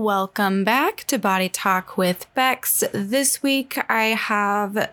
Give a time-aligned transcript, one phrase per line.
[0.00, 2.82] welcome back to Body Talk with Becks.
[2.90, 4.90] This week I have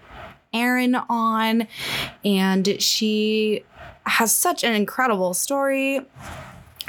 [0.53, 1.69] Erin on,
[2.25, 3.63] and she
[4.05, 6.01] has such an incredible story.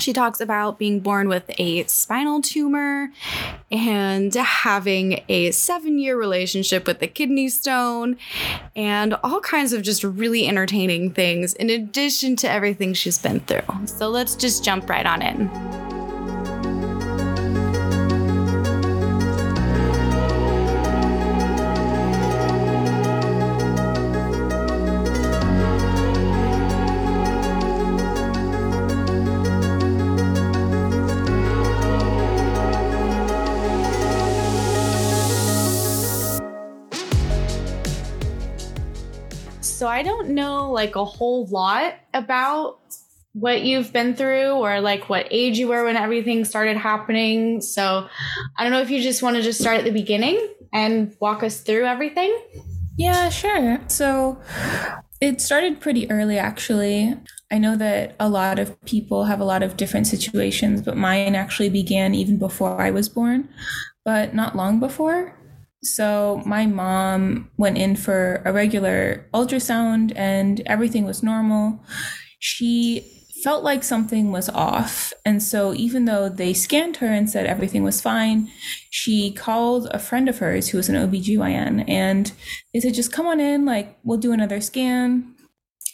[0.00, 3.10] She talks about being born with a spinal tumor
[3.70, 8.16] and having a seven year relationship with a kidney stone
[8.74, 13.86] and all kinds of just really entertaining things in addition to everything she's been through.
[13.86, 15.87] So let's just jump right on in.
[39.98, 42.78] I don't know like a whole lot about
[43.32, 47.60] what you've been through or like what age you were when everything started happening.
[47.60, 48.08] So
[48.56, 51.42] I don't know if you just want to just start at the beginning and walk
[51.42, 52.32] us through everything.
[52.96, 53.80] Yeah, sure.
[53.88, 54.40] So
[55.20, 57.16] it started pretty early, actually.
[57.50, 61.34] I know that a lot of people have a lot of different situations, but mine
[61.34, 63.48] actually began even before I was born,
[64.04, 65.37] but not long before.
[65.82, 71.80] So my mom went in for a regular ultrasound and everything was normal.
[72.40, 75.12] She felt like something was off.
[75.24, 78.50] And so even though they scanned her and said everything was fine,
[78.90, 82.32] she called a friend of hers who was an OBGYN and
[82.74, 85.36] they said, just come on in, like we'll do another scan,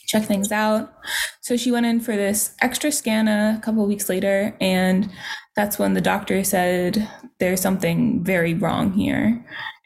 [0.07, 0.95] check things out.
[1.43, 5.11] So she went in for this extra scan a couple weeks later and
[5.55, 7.07] that's when the doctor said
[7.39, 9.45] there's something very wrong here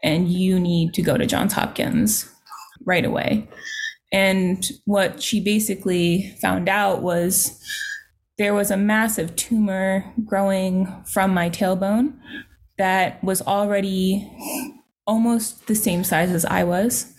[0.09, 2.27] and you need to go to Johns Hopkins
[2.87, 3.47] right away.
[4.11, 7.62] And what she basically found out was
[8.39, 12.14] there was a massive tumor growing from my tailbone
[12.79, 14.27] that was already
[15.06, 17.12] almost the same size as I was.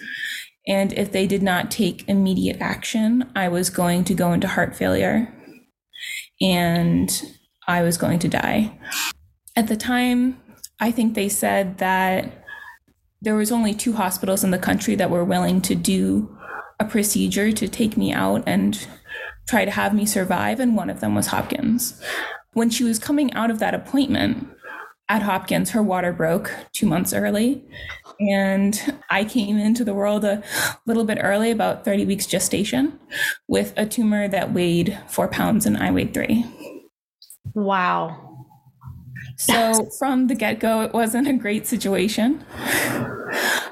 [0.67, 4.75] And if they did not take immediate action, I was going to go into heart
[4.75, 5.31] failure
[6.41, 7.21] and
[7.67, 8.79] I was going to die.
[9.55, 10.41] At the time,
[10.79, 12.38] I think they said that
[13.21, 16.37] there was only two hospitals in the country that were willing to do
[16.79, 18.87] a procedure to take me out and
[19.47, 22.01] try to have me survive and one of them was Hopkins.
[22.53, 24.47] When she was coming out of that appointment
[25.09, 27.65] at Hopkins, her water broke 2 months early
[28.19, 30.43] and I came into the world a
[30.85, 32.99] little bit early, about 30 weeks gestation,
[33.47, 36.45] with a tumor that weighed 4 pounds and I weighed 3.
[37.53, 38.28] Wow.
[39.39, 42.45] So from the get go, it wasn't a great situation.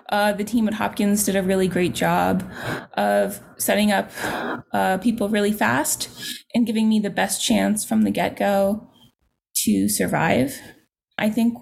[0.10, 2.50] Uh, the team at Hopkins did a really great job
[2.94, 4.10] of setting up
[4.74, 6.10] uh, people really fast
[6.56, 8.90] and giving me the best chance from the get go
[9.64, 10.60] to survive.
[11.18, 11.58] I think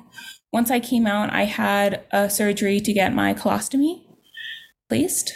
[0.54, 4.04] once I came out, I had a surgery to get my colostomy
[4.90, 5.34] placed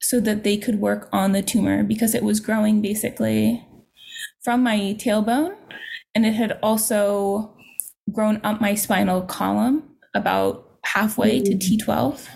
[0.00, 3.66] so that they could work on the tumor because it was growing basically
[4.44, 5.56] from my tailbone
[6.14, 7.53] and it had also
[8.12, 9.82] grown up my spinal column
[10.14, 11.44] about halfway mm.
[11.44, 12.28] to T12.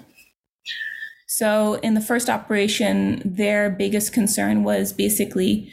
[1.26, 5.70] So, in the first operation, their biggest concern was basically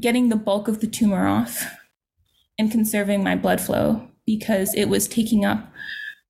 [0.00, 1.64] getting the bulk of the tumor off
[2.58, 5.70] and conserving my blood flow because it was taking up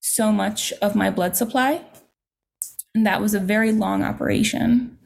[0.00, 1.82] so much of my blood supply.
[2.94, 4.98] And that was a very long operation.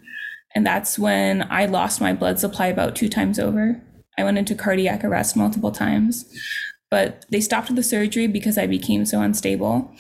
[0.55, 3.81] And that's when I lost my blood supply about two times over.
[4.19, 6.25] I went into cardiac arrest multiple times
[6.91, 9.91] but they stopped the surgery because I became so unstable.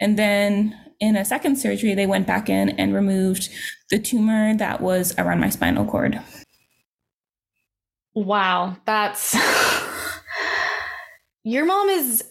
[0.00, 3.48] And then in a second surgery, they went back in and removed
[3.90, 6.20] the tumor that was around my spinal cord.
[8.14, 9.36] Wow, that's
[11.44, 12.24] your mom is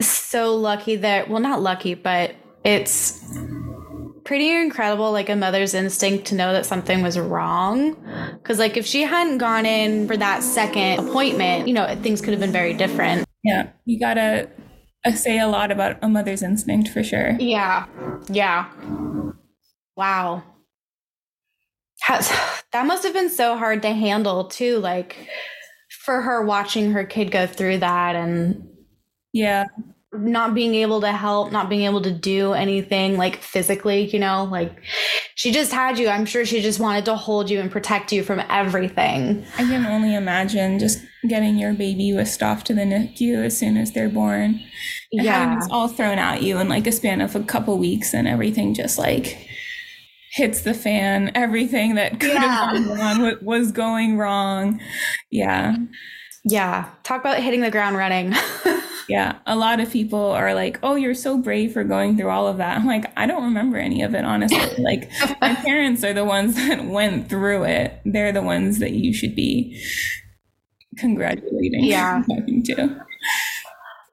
[0.00, 2.34] so lucky that, well, not lucky, but
[2.64, 3.22] it's
[4.32, 7.94] pretty incredible like a mother's instinct to know that something was wrong.
[8.38, 12.30] Because like if she hadn't gone in for that second appointment you know things could
[12.30, 13.28] have been very different.
[13.44, 14.48] Yeah you gotta
[15.04, 17.36] uh, say a lot about a mother's instinct for sure.
[17.38, 17.84] Yeah
[18.30, 18.70] yeah.
[19.98, 20.44] Wow.
[22.08, 25.28] That must have been so hard to handle too like
[26.06, 28.66] for her watching her kid go through that and
[29.34, 29.66] yeah
[30.12, 34.44] not being able to help, not being able to do anything like physically, you know,
[34.44, 34.82] like
[35.36, 36.08] she just had you.
[36.08, 39.44] I'm sure she just wanted to hold you and protect you from everything.
[39.56, 43.78] I can only imagine just getting your baby whisked off to the NICU as soon
[43.78, 44.60] as they're born.
[45.12, 45.56] And yeah.
[45.56, 48.74] this all thrown at you in like a span of a couple weeks and everything
[48.74, 49.48] just like
[50.32, 51.30] hits the fan.
[51.34, 52.70] Everything that could yeah.
[52.70, 54.78] have gone wrong was going wrong.
[55.30, 55.76] Yeah.
[56.44, 56.90] Yeah.
[57.02, 58.34] Talk about hitting the ground running.
[59.08, 62.46] yeah, a lot of people are like, "Oh, you're so brave for going through all
[62.46, 64.58] of that." I'm like, I don't remember any of it honestly.
[64.82, 65.10] like
[65.40, 68.00] my parents are the ones that went through it.
[68.04, 69.80] They're the ones that you should be
[70.98, 71.84] congratulating.
[71.84, 72.22] Yeah.
[72.66, 73.04] to.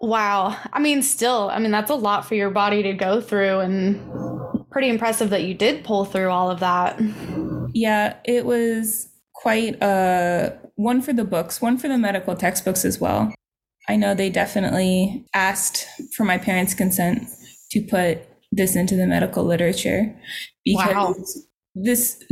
[0.02, 0.56] Wow.
[0.72, 4.66] I mean, still, I mean, that's a lot for your body to go through, and
[4.72, 7.00] pretty impressive that you did pull through all of that.
[7.74, 13.00] Yeah, it was quite a one for the books, one for the medical textbooks as
[13.00, 13.34] well.
[13.90, 17.28] I know they definitely asked for my parents' consent
[17.72, 18.20] to put
[18.52, 20.16] this into the medical literature
[20.64, 21.16] because wow.
[21.74, 22.24] this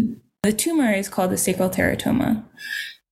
[0.44, 2.46] the tumor is called the sacral teratoma.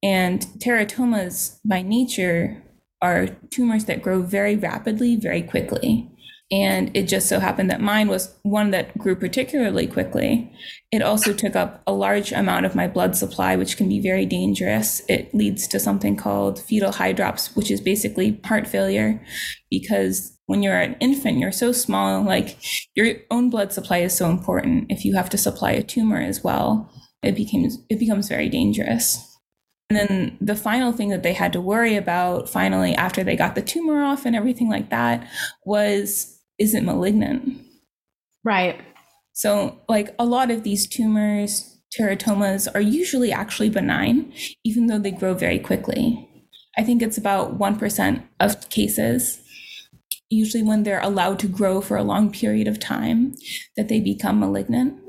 [0.04, 2.64] And teratomas by nature
[3.02, 6.12] are tumors that grow very rapidly, very quickly.
[6.56, 10.50] And it just so happened that mine was one that grew particularly quickly.
[10.90, 14.26] It also took up a large amount of my blood supply, which can be very
[14.26, 15.02] dangerous.
[15.10, 19.22] It leads to something called fetal hydrops, which is basically heart failure
[19.70, 22.58] because when you're an infant, you're so small, like
[22.96, 24.86] your own blood supply is so important.
[24.90, 26.90] If you have to supply a tumor as well,
[27.22, 29.20] it becomes it becomes very dangerous.
[29.90, 33.56] And then the final thing that they had to worry about finally after they got
[33.56, 35.30] the tumor off and everything like that
[35.66, 37.62] was is it malignant?
[38.44, 38.80] Right.
[39.34, 45.12] So like a lot of these tumors, teratomas are usually actually benign even though they
[45.12, 46.30] grow very quickly.
[46.78, 49.42] I think it's about 1% of cases
[50.30, 53.36] usually when they're allowed to grow for a long period of time
[53.78, 55.00] that they become malignant.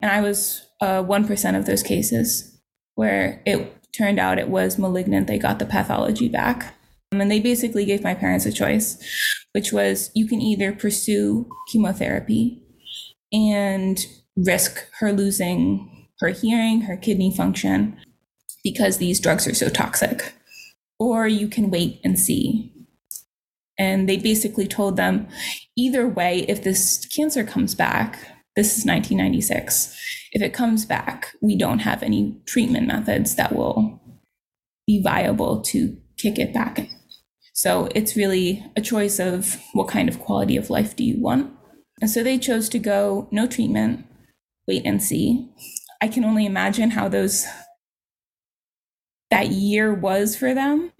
[0.00, 2.58] And I was uh, 1% of those cases
[2.94, 5.26] where it turned out it was malignant.
[5.26, 6.74] They got the pathology back.
[7.12, 8.98] Um, and they basically gave my parents a choice,
[9.52, 12.62] which was you can either pursue chemotherapy
[13.32, 14.04] and
[14.36, 17.96] risk her losing her hearing, her kidney function,
[18.64, 20.34] because these drugs are so toxic,
[20.98, 22.72] or you can wait and see.
[23.78, 25.28] And they basically told them
[25.76, 28.18] either way, if this cancer comes back,
[28.56, 29.96] this is 1996
[30.32, 34.00] if it comes back, we don't have any treatment methods that will
[34.86, 36.88] be viable to kick it back.
[37.58, 41.52] So it's really a choice of what kind of quality of life do you want.
[42.00, 44.06] And so they chose to go no treatment,
[44.68, 45.50] wait and see.
[46.00, 47.48] I can only imagine how those
[49.32, 50.92] that year was for them.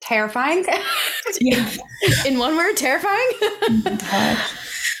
[0.00, 0.66] Terrifying.
[1.40, 1.70] yeah.
[2.26, 3.30] In one word, terrifying.
[3.40, 4.54] oh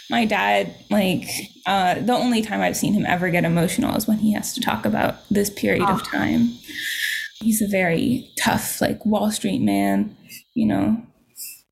[0.08, 1.24] my dad like
[1.66, 4.60] uh, the only time i've seen him ever get emotional is when he has to
[4.60, 5.94] talk about this period oh.
[5.94, 6.08] of ah.
[6.12, 6.52] time
[7.40, 10.16] he's a very tough like wall street man
[10.56, 11.00] you know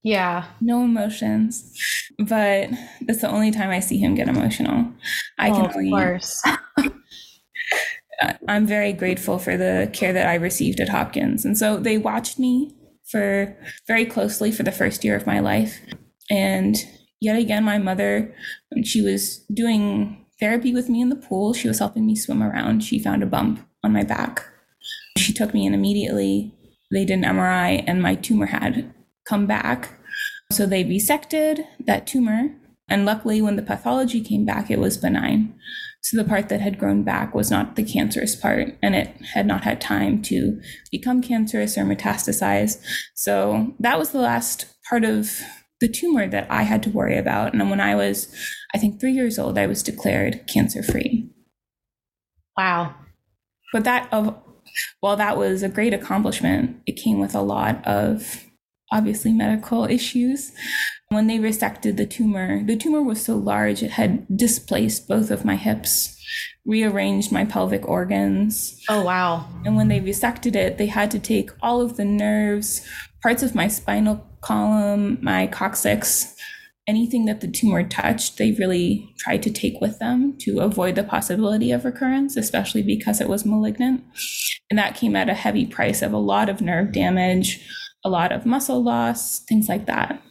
[0.02, 1.72] yeah no emotions
[2.18, 2.68] but
[3.02, 4.86] that's the only time i see him get emotional
[5.38, 6.42] i oh, can only of course
[8.48, 12.38] i'm very grateful for the care that i received at hopkins and so they watched
[12.38, 12.74] me
[13.10, 15.80] for very closely for the first year of my life
[16.30, 16.76] and
[17.24, 18.34] yet again, my mother,
[18.70, 22.42] when she was doing therapy with me in the pool, she was helping me swim
[22.42, 22.84] around.
[22.84, 24.46] She found a bump on my back.
[25.16, 26.54] She took me in immediately.
[26.94, 28.94] They did an MRI, and my tumor had
[29.28, 29.90] come back.
[30.52, 32.54] So they resected that tumor.
[32.88, 35.54] And luckily, when the pathology came back, it was benign.
[36.02, 39.46] So the part that had grown back was not the cancerous part, and it had
[39.46, 40.60] not had time to
[40.92, 42.78] become cancerous or metastasize.
[43.14, 45.40] So that was the last part of
[45.80, 47.54] the tumor that I had to worry about.
[47.54, 48.32] And when I was,
[48.74, 51.30] I think, three years old, I was declared cancer free.
[52.56, 52.94] Wow.
[53.72, 54.38] But that, of,
[55.00, 58.44] while that was a great accomplishment, it came with a lot of
[58.92, 60.52] obviously medical issues.
[61.08, 65.44] When they resected the tumor, the tumor was so large it had displaced both of
[65.44, 66.20] my hips,
[66.64, 68.82] rearranged my pelvic organs.
[68.88, 69.48] Oh, wow.
[69.64, 72.86] And when they resected it, they had to take all of the nerves,
[73.22, 76.33] parts of my spinal column, my coccyx,
[76.86, 81.04] anything that the tumor touched, they really tried to take with them to avoid the
[81.04, 84.04] possibility of recurrence, especially because it was malignant.
[84.70, 87.66] And that came at a heavy price of a lot of nerve damage,
[88.04, 90.22] a lot of muscle loss, things like that.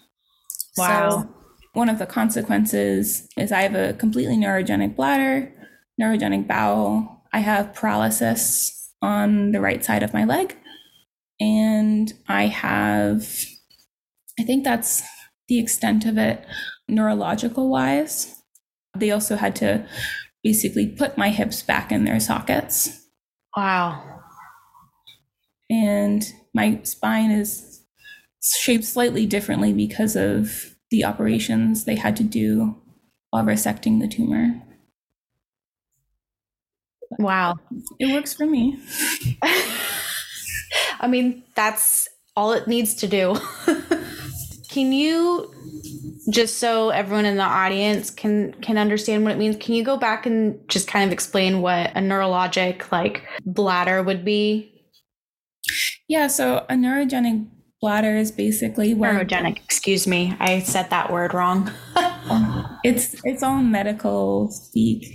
[0.78, 1.10] Wow.
[1.10, 1.30] So,
[1.74, 5.52] one of the consequences is I have a completely neurogenic bladder,
[6.00, 7.24] neurogenic bowel.
[7.34, 10.56] I have paralysis on the right side of my leg.
[11.40, 13.28] And I have
[14.40, 15.04] I think that's
[15.48, 16.46] the extent of it
[16.88, 18.42] neurological wise.
[18.98, 19.88] They also had to
[20.44, 23.02] basically put my hips back in their sockets.
[23.56, 24.22] Wow.
[25.70, 26.24] And
[26.54, 27.82] my spine is
[28.42, 32.76] shaped slightly differently because of the operations they had to do
[33.32, 34.62] while resecting the tumor.
[37.18, 37.56] Wow.
[38.00, 38.80] It works for me.
[41.00, 43.38] I mean, that's all it needs to do.
[44.74, 45.53] Can you
[46.32, 49.98] just so everyone in the audience can can understand what it means, can you go
[49.98, 54.74] back and just kind of explain what a neurologic like bladder would be?
[56.08, 57.48] Yeah, so a neurogenic
[57.82, 60.36] bladder is basically where neurogenic, excuse me.
[60.39, 61.72] I said that word wrong.
[62.84, 65.06] it's it's all medical speak.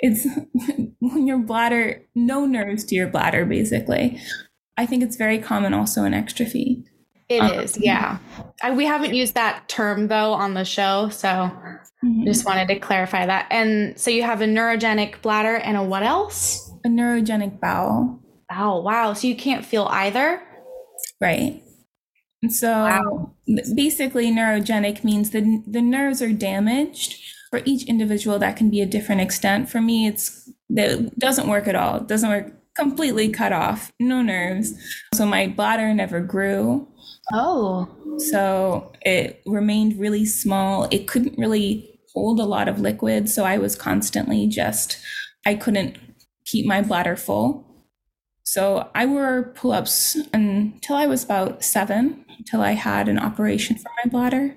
[0.00, 0.26] It's
[0.98, 4.18] when your bladder no nerves to your bladder basically.
[4.76, 6.82] I think it's very common also in exstrophy.
[7.36, 8.18] It um, is, yeah.
[8.62, 12.24] I, we haven't used that term though on the show, so mm-hmm.
[12.24, 13.46] just wanted to clarify that.
[13.50, 16.70] And so you have a neurogenic bladder and a what else?
[16.84, 18.20] A neurogenic bowel.
[18.48, 18.82] Bowel.
[18.82, 19.14] Wow.
[19.14, 20.42] So you can't feel either?
[21.20, 21.62] Right.
[22.42, 23.34] And so wow.
[23.74, 27.18] basically neurogenic means the the nerves are damaged.
[27.50, 29.68] For each individual that can be a different extent.
[29.68, 31.96] For me it's that doesn't work at all.
[31.96, 34.72] It doesn't work completely cut off, no nerves.
[35.14, 36.88] So my bladder never grew.
[37.32, 37.88] Oh.
[38.18, 40.86] So it remained really small.
[40.90, 43.28] It couldn't really hold a lot of liquid.
[43.28, 44.98] So I was constantly just,
[45.46, 45.96] I couldn't
[46.44, 47.66] keep my bladder full.
[48.44, 53.76] So I wore pull ups until I was about seven, until I had an operation
[53.76, 54.56] for my bladder.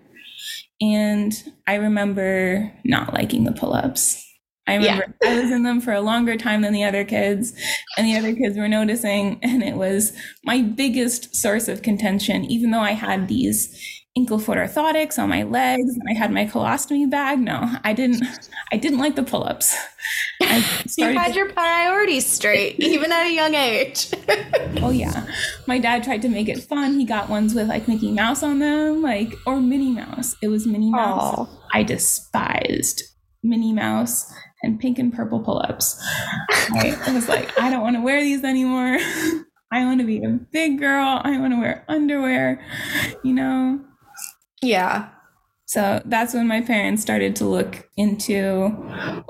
[0.82, 1.34] And
[1.66, 4.25] I remember not liking the pull ups.
[4.68, 5.30] I remember yeah.
[5.30, 7.54] I was in them for a longer time than the other kids,
[7.98, 9.40] and the other kids were noticing.
[9.44, 10.12] And it was
[10.44, 15.44] my biggest source of contention, even though I had these ankle foot orthotics on my
[15.44, 17.40] legs and I had my colostomy bag.
[17.40, 18.24] No, I didn't.
[18.72, 19.76] I didn't like the pull-ups.
[20.42, 24.12] I you had your priorities straight, even at a young age.
[24.82, 25.28] oh yeah,
[25.68, 26.98] my dad tried to make it fun.
[27.00, 30.36] He got ones with like Mickey Mouse on them, like or Minnie Mouse.
[30.42, 31.36] It was Minnie Mouse.
[31.36, 31.50] Aww.
[31.74, 33.04] I despised
[33.44, 34.34] Minnie Mouse
[34.66, 35.98] and pink and purple pull-ups.
[36.02, 38.98] I, I was like, I don't want to wear these anymore.
[39.72, 41.22] I want to be a big girl.
[41.24, 42.66] I want to wear underwear,
[43.24, 43.80] you know?
[44.62, 45.10] Yeah.
[45.68, 48.72] So that's when my parents started to look into,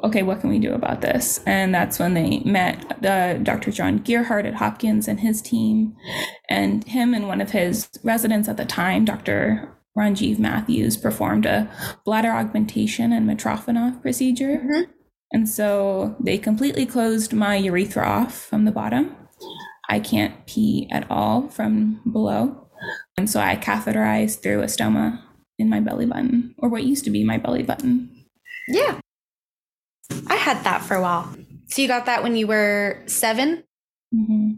[0.04, 1.40] okay, what can we do about this?
[1.46, 3.72] And that's when they met the Dr.
[3.72, 5.96] John Gearhart at Hopkins and his team,
[6.50, 9.76] and him and one of his residents at the time, Dr.
[9.98, 11.72] Ranjiv Mathews, performed a
[12.04, 14.58] bladder augmentation and Mitrofanoff procedure.
[14.58, 14.92] Mm-hmm.
[15.32, 19.16] And so they completely closed my urethra off from the bottom.
[19.90, 22.68] I can't pee at all from below.
[23.18, 25.22] And so I catheterized through a stoma
[25.58, 28.10] in my belly button, or what used to be my belly button.
[28.68, 29.00] Yeah.
[30.28, 31.34] I had that for a while.
[31.68, 33.64] So you got that when you were 7
[34.14, 34.52] mm-hmm.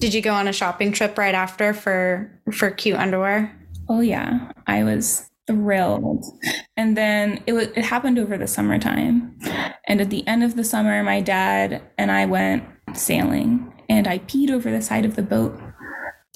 [0.00, 3.56] Did you go on a shopping trip right after for for cute underwear?
[3.88, 6.24] Oh yeah, I was thrilled.
[6.76, 9.38] And then it was it happened over the summertime.
[9.86, 14.18] And at the end of the summer, my dad and I went sailing and I
[14.18, 15.58] peed over the side of the boat.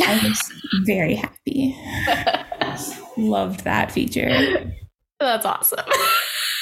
[0.02, 0.52] I was
[0.84, 1.76] very happy.
[3.16, 4.72] Loved that feature.
[5.20, 5.78] That's awesome.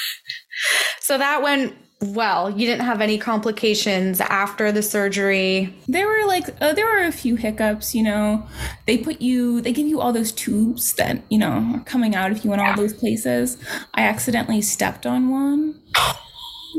[0.99, 1.75] so that went
[2.13, 2.49] well.
[2.49, 5.73] You didn't have any complications after the surgery.
[5.87, 7.95] There were like uh, there were a few hiccups.
[7.95, 8.47] You know,
[8.85, 12.31] they put you, they give you all those tubes that you know are coming out
[12.31, 13.57] if you went all those places.
[13.93, 15.81] I accidentally stepped on one,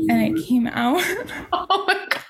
[0.09, 1.03] and it came out.
[1.53, 2.23] Oh my god!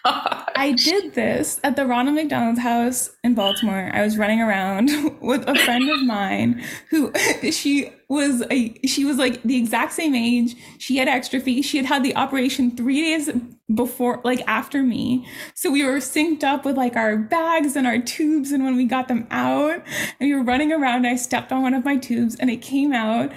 [0.55, 3.91] I did this at the Ronald McDonald's house in Baltimore.
[3.93, 4.89] I was running around
[5.21, 7.11] with a friend of mine who
[7.51, 10.55] she was a she was like the exact same age.
[10.77, 11.63] She had exstrophy.
[11.63, 13.29] She had had the operation three days
[13.73, 15.27] before, like after me.
[15.53, 18.51] So we were synced up with like our bags and our tubes.
[18.51, 19.83] And when we got them out,
[20.19, 22.93] and we were running around, I stepped on one of my tubes and it came
[22.93, 23.31] out.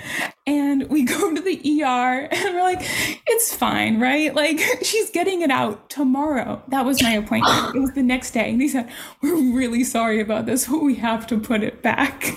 [0.47, 2.83] And we go to the ER and we're like,
[3.27, 4.35] it's fine, right?
[4.35, 6.60] Like she's getting it out tomorrow.
[6.69, 7.75] That was my appointment.
[7.75, 8.51] It was the next day.
[8.51, 8.91] And they said,
[9.23, 12.37] we're really sorry about this, but we have to put it back.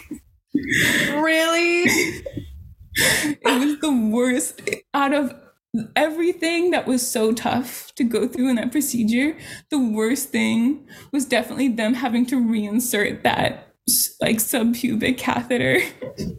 [0.53, 1.83] Really?
[2.95, 4.61] it was the worst
[4.93, 5.33] out of
[5.95, 9.37] everything that was so tough to go through in that procedure.
[9.69, 13.73] The worst thing was definitely them having to reinsert that
[14.21, 15.79] like subpubic catheter.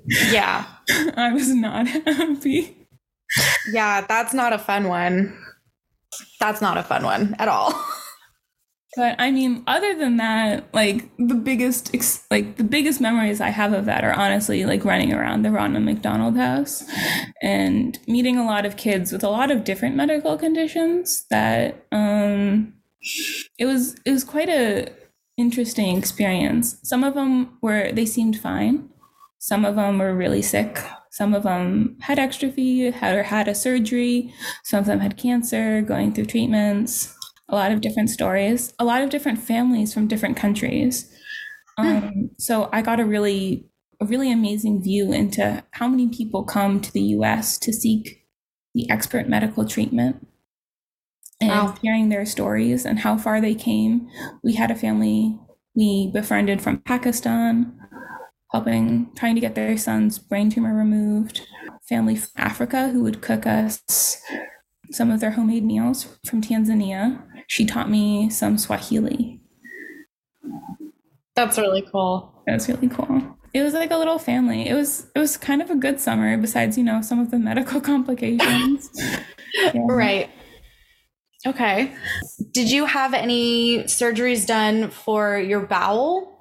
[0.09, 0.67] Yeah.
[1.17, 2.87] I was not happy.
[3.73, 5.37] Yeah, that's not a fun one.
[6.41, 7.75] That's not a fun one at all.
[8.97, 11.95] But I mean, other than that, like the biggest,
[12.31, 15.85] like the biggest memories I have of that are honestly like running around the Ronald
[15.85, 16.85] McDonald House
[17.43, 21.27] and meeting a lot of kids with a lot of different medical conditions.
[21.31, 22.75] That um,
[23.59, 24.93] it was it was quite a
[25.37, 26.79] interesting experience.
[26.85, 28.91] Some of them were they seemed fine.
[29.39, 30.79] Some of them were really sick.
[31.15, 34.35] Some of them had exstrophy, had or had a surgery.
[34.65, 37.15] Some of them had cancer, going through treatments
[37.49, 41.11] a lot of different stories, a lot of different families from different countries.
[41.79, 41.87] Hmm.
[41.87, 43.67] Um, so I got a really
[44.01, 48.27] a really amazing view into how many people come to the US to seek
[48.75, 50.27] the expert medical treatment
[51.41, 51.75] and wow.
[51.81, 54.09] hearing their stories and how far they came.
[54.43, 55.39] We had a family
[55.77, 57.77] we befriended from Pakistan,
[58.55, 61.45] helping, trying to get their son's brain tumor removed.
[61.89, 64.23] Family from Africa who would cook us
[64.93, 67.21] some of their homemade meals from Tanzania.
[67.49, 69.41] She taught me some Swahili.
[71.35, 72.45] That's really cool.
[72.47, 73.37] It was really cool.
[73.53, 74.69] It was like a little family.
[74.69, 77.41] It was it was kind of a good summer besides, you know, some of the
[77.41, 78.89] medical complications.
[79.53, 79.73] yeah.
[79.75, 80.31] Right.
[81.45, 81.93] Okay.
[82.53, 86.34] Did you have any surgeries done for your bowel?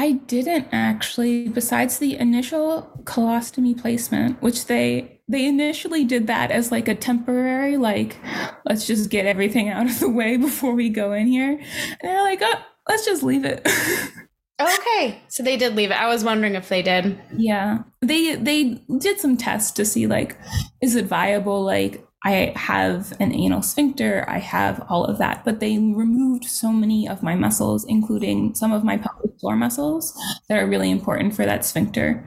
[0.00, 6.72] I didn't actually, besides the initial colostomy placement, which they they initially did that as
[6.72, 8.16] like a temporary, like,
[8.64, 11.50] let's just get everything out of the way before we go in here.
[11.50, 13.60] And they're like, oh, let's just leave it.
[14.58, 15.20] okay.
[15.28, 16.00] So they did leave it.
[16.00, 17.20] I was wondering if they did.
[17.36, 17.80] Yeah.
[18.00, 20.34] They they did some tests to see like,
[20.80, 21.62] is it viable?
[21.62, 26.70] Like, I have an anal sphincter, I have all of that, but they removed so
[26.70, 30.14] many of my muscles, including some of my pelvic floor muscles
[30.48, 32.22] that are really important for that sphincter.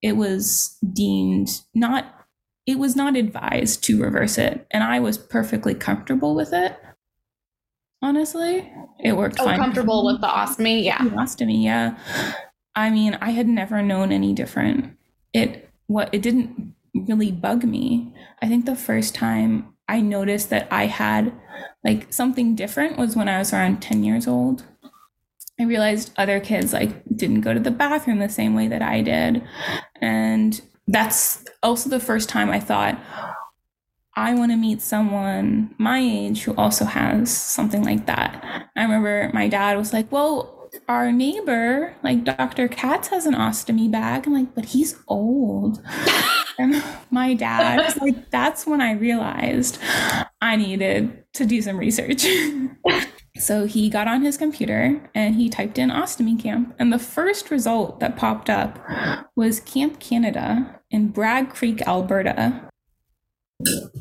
[0.00, 2.26] It was deemed not,
[2.66, 4.66] it was not advised to reverse it.
[4.70, 6.78] And I was perfectly comfortable with it.
[8.00, 9.58] Honestly, it worked oh, fine.
[9.58, 10.84] comfortable with the ostomy?
[10.84, 11.04] Yeah.
[11.04, 11.98] The ostomy, yeah.
[12.74, 14.96] I mean, I had never known any different.
[15.34, 18.12] It, what, it didn't really bug me.
[18.40, 21.32] I think the first time I noticed that I had
[21.84, 24.64] like something different was when I was around 10 years old.
[25.58, 29.02] I realized other kids like didn't go to the bathroom the same way that I
[29.02, 29.42] did.
[30.00, 32.98] And that's also the first time I thought
[34.16, 38.68] I want to meet someone my age who also has something like that.
[38.76, 40.53] I remember my dad was like, "Well,
[40.88, 42.68] our neighbor, like Dr.
[42.68, 45.82] Katz has an ostomy bag." I'm like, "But he's old."
[46.58, 49.78] And my dad, like, that's when I realized
[50.40, 52.26] I needed to do some research.
[53.38, 56.74] so he got on his computer and he typed in ostomy camp.
[56.78, 58.78] And the first result that popped up
[59.34, 62.68] was Camp Canada in Bragg Creek, Alberta.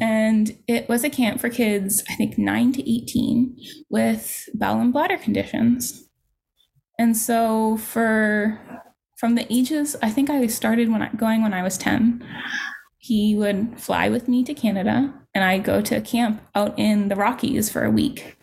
[0.02, 3.56] And it was a camp for kids, I think 9 to 18,
[3.90, 6.03] with bowel and bladder conditions.
[6.98, 8.60] And so for
[9.18, 12.26] from the ages, I think I started when I, going when I was 10.
[12.98, 17.10] He would fly with me to Canada and I go to a camp out in
[17.10, 18.38] the Rockies for a week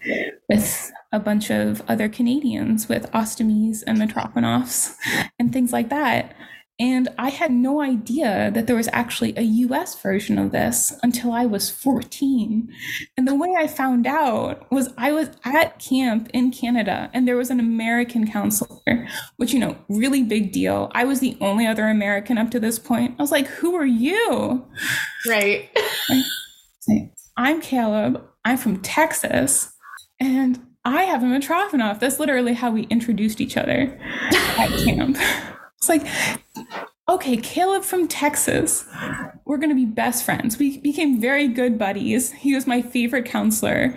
[0.49, 4.95] with a bunch of other Canadians with ostomies and Mitrofanoffs
[5.39, 6.35] and things like that.
[6.81, 11.31] And I had no idea that there was actually a US version of this until
[11.31, 12.73] I was 14.
[13.19, 17.37] And the way I found out was I was at camp in Canada and there
[17.37, 20.91] was an American counselor, which, you know, really big deal.
[20.95, 23.15] I was the only other American up to this point.
[23.19, 24.67] I was like, who are you?
[25.29, 25.69] Right.
[27.37, 28.25] I'm Caleb.
[28.47, 29.75] I'm from Texas.
[30.19, 32.01] And I have a Mitrofanoff.
[32.01, 33.99] That's literally how we introduced each other
[34.57, 35.19] at camp.
[35.81, 36.07] It's like,
[37.09, 38.85] okay, Caleb from Texas.
[39.47, 40.59] We're going to be best friends.
[40.59, 42.33] We became very good buddies.
[42.33, 43.95] He was my favorite counselor.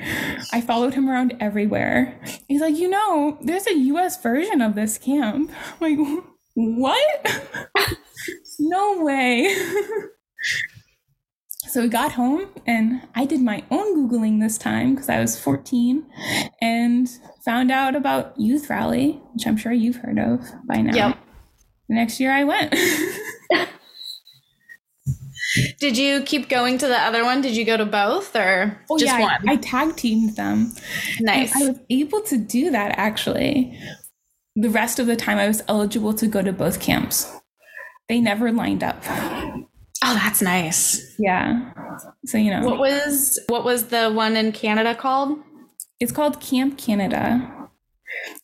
[0.53, 2.17] I followed him around everywhere.
[2.47, 5.51] He's like, you know, there's a US version of this camp.
[5.81, 7.43] I'm like, what?
[8.59, 9.53] no way.
[11.67, 15.37] so we got home and I did my own Googling this time because I was
[15.37, 16.05] 14
[16.61, 17.09] and
[17.43, 20.95] found out about Youth Rally, which I'm sure you've heard of by now.
[20.95, 21.17] Yep
[21.89, 22.75] next year I went.
[25.79, 27.41] Did you keep going to the other one?
[27.41, 29.49] Did you go to both or oh, just yeah, one?
[29.49, 30.73] I, I tag teamed them.
[31.19, 31.53] Nice.
[31.53, 33.77] And I was able to do that actually.
[34.55, 37.31] The rest of the time I was eligible to go to both camps.
[38.09, 39.03] They never lined up.
[40.05, 41.15] Oh, that's nice.
[41.17, 41.71] Yeah.
[42.25, 42.65] So, you know.
[42.65, 45.39] What was what was the one in Canada called?
[45.99, 47.62] It's called Camp Canada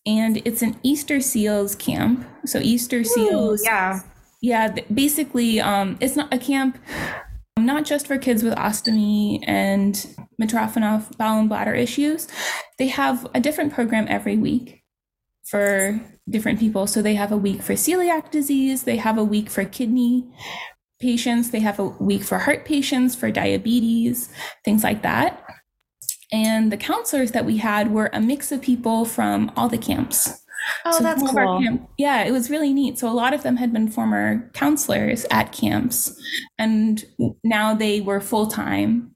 [0.06, 2.28] and it's an Easter seals camp.
[2.46, 4.02] So Easter seals, yeah,
[4.42, 4.76] yeah.
[4.94, 6.78] Basically, um, it's not a camp
[7.66, 10.08] not just for kids with ostomy and
[10.42, 12.28] Mitrofanoff bowel and bladder issues.
[12.78, 14.84] They have a different program every week
[15.46, 16.88] for different people.
[16.88, 20.26] So they have a week for celiac disease, they have a week for kidney
[21.00, 24.30] patients, they have a week for heart patients, for diabetes,
[24.64, 25.44] things like that.
[26.32, 30.44] And the counselors that we had were a mix of people from all the camps.
[30.86, 31.62] Oh, so that's cool.
[31.62, 33.00] Camp, yeah, it was really neat.
[33.00, 36.20] So a lot of them had been former counselors at camps,
[36.58, 37.04] and
[37.44, 39.16] now they were full time.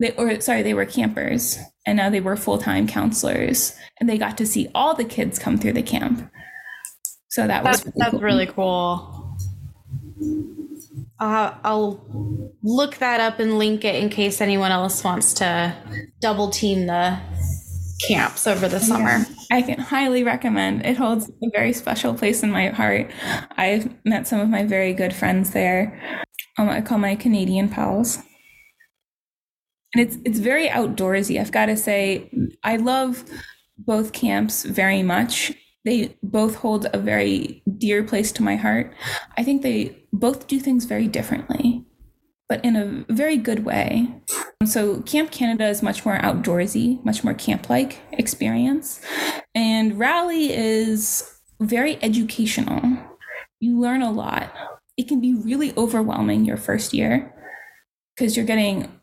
[0.00, 4.18] They or sorry, they were campers, and now they were full time counselors, and they
[4.18, 6.30] got to see all the kids come through the camp.
[7.28, 8.20] So that that's, was really that's cool.
[8.20, 9.36] really cool.
[11.18, 12.04] Uh, I'll
[12.62, 15.74] look that up and link it in case anyone else wants to
[16.20, 17.18] double team the
[18.06, 19.18] camps over the summer.
[19.18, 20.84] Yeah, I can highly recommend.
[20.84, 23.10] It holds a very special place in my heart.
[23.56, 25.98] I've met some of my very good friends there.
[26.58, 28.18] Um, I call my Canadian pals.
[29.94, 31.40] And it's it's very outdoorsy.
[31.40, 32.30] I've got to say,
[32.62, 33.24] I love
[33.78, 35.52] both camps very much.
[35.86, 38.92] They both hold a very dear place to my heart.
[39.38, 41.84] I think they both do things very differently,
[42.48, 44.12] but in a very good way.
[44.64, 49.00] So, Camp Canada is much more outdoorsy, much more camp like experience.
[49.54, 52.82] And Rally is very educational.
[53.60, 54.52] You learn a lot.
[54.96, 57.32] It can be really overwhelming your first year
[58.16, 58.95] because you're getting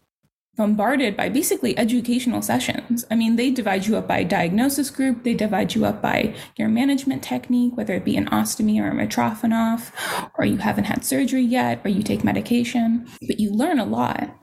[0.56, 3.06] bombarded by basically educational sessions.
[3.10, 6.70] I mean, they divide you up by diagnosis group, they divide you up by your
[6.70, 9.92] management technique, whether it be an ostomy or a Mitrofanoff,
[10.38, 14.36] or you haven't had surgery yet, or you take medication, but you learn a lot.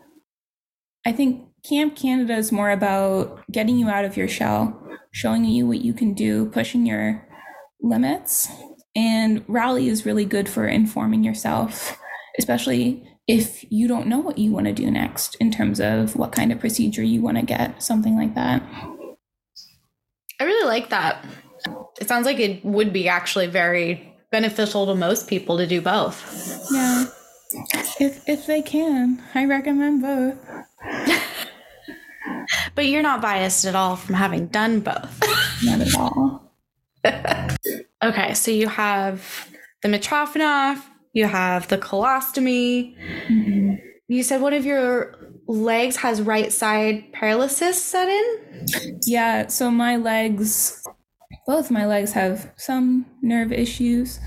[1.07, 4.81] I think Camp Canada is more about getting you out of your shell,
[5.13, 7.27] showing you what you can do, pushing your
[7.81, 8.49] limits.
[8.97, 11.97] And Rally is really good for informing yourself,
[12.39, 16.33] especially if you don't know what you want to do next in terms of what
[16.33, 18.61] kind of procedure you want to get, something like that.
[20.41, 21.25] I really like that.
[22.01, 26.67] It sounds like it would be actually very beneficial to most people to do both.
[26.73, 27.05] Yeah.
[28.01, 30.37] If if they can, I recommend both.
[32.75, 35.23] but you're not biased at all from having done both.
[35.63, 36.53] not at all.
[38.03, 39.49] okay, so you have
[39.83, 42.97] the Mitrofanoff, you have the colostomy.
[43.29, 43.75] Mm-hmm.
[44.09, 49.01] You said one of your legs has right side paralysis set in?
[49.05, 50.85] Yeah, so my legs,
[51.47, 54.21] both my legs have some nerve issues,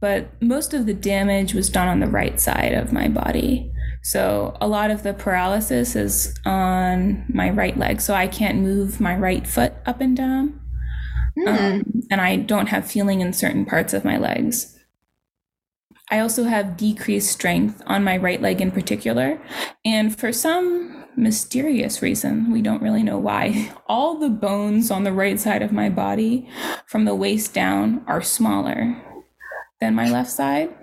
[0.00, 3.70] but most of the damage was done on the right side of my body.
[4.02, 9.00] So a lot of the paralysis is on my right leg, so I can't move
[9.00, 10.60] my right foot up and down.
[11.38, 11.48] Mm.
[11.48, 14.76] Um, and I don't have feeling in certain parts of my legs.
[16.12, 19.40] I also have decreased strength on my right leg in particular.
[19.82, 25.12] And for some mysterious reason, we don't really know why, all the bones on the
[25.12, 26.46] right side of my body
[26.86, 28.94] from the waist down are smaller
[29.80, 30.74] than my left side.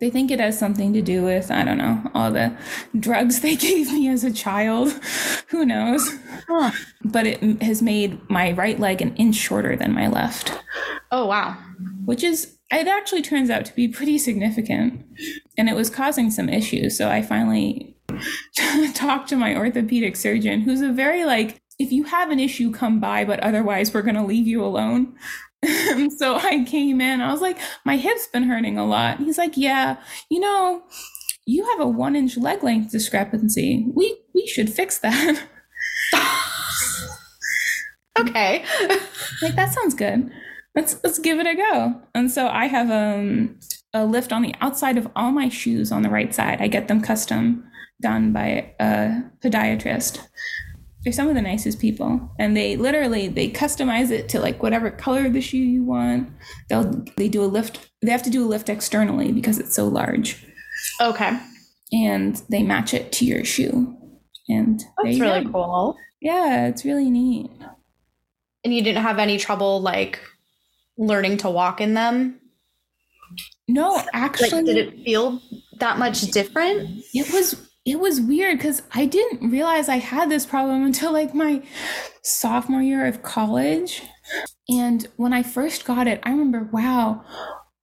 [0.00, 2.56] They think it has something to do with, I don't know, all the
[2.98, 4.92] drugs they gave me as a child.
[5.48, 6.10] Who knows?
[6.48, 6.70] Huh.
[7.04, 10.58] But it has made my right leg an inch shorter than my left.
[11.10, 11.58] Oh, wow.
[12.06, 15.04] Which is it actually turns out to be pretty significant
[15.58, 17.96] and it was causing some issues so i finally
[18.94, 23.00] talked to my orthopedic surgeon who's a very like if you have an issue come
[23.00, 25.14] by but otherwise we're going to leave you alone.
[26.18, 29.18] So i came in i was like my hip's been hurting a lot.
[29.18, 30.82] He's like yeah you know
[31.46, 33.86] you have a one inch leg length discrepancy.
[33.94, 35.40] We we should fix that.
[38.18, 38.62] Okay.
[39.40, 40.30] Like that sounds good
[40.74, 42.00] let's let's give it a go.
[42.14, 43.58] And so I have um,
[43.92, 46.60] a lift on the outside of all my shoes on the right side.
[46.60, 47.64] I get them custom
[48.00, 50.20] done by a podiatrist.
[51.02, 54.90] They're some of the nicest people, and they literally they customize it to like whatever
[54.90, 56.30] color of the shoe you want.
[56.68, 57.90] They'll they do a lift.
[58.02, 60.46] They have to do a lift externally because it's so large.
[61.00, 61.38] Okay.
[61.92, 63.96] And they match it to your shoe.
[64.48, 65.52] And that's really go.
[65.52, 65.96] cool.
[66.20, 67.50] Yeah, it's really neat.
[68.64, 70.20] And you didn't have any trouble like
[70.96, 72.40] learning to walk in them?
[73.68, 75.40] No, actually, like, did it feel
[75.78, 77.02] that much different?
[77.14, 81.34] It was it was weird because I didn't realize I had this problem until like
[81.34, 81.62] my
[82.22, 84.02] sophomore year of college.
[84.68, 87.24] And when I first got it, I remember, wow,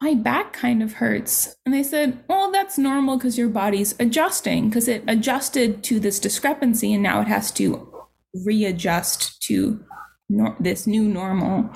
[0.02, 1.54] my back kind of hurts.
[1.66, 6.20] And they said, well, that's normal because your body's adjusting because it adjusted to this
[6.20, 7.94] discrepancy and now it has to
[8.46, 9.84] readjust to
[10.30, 11.70] nor- this new normal.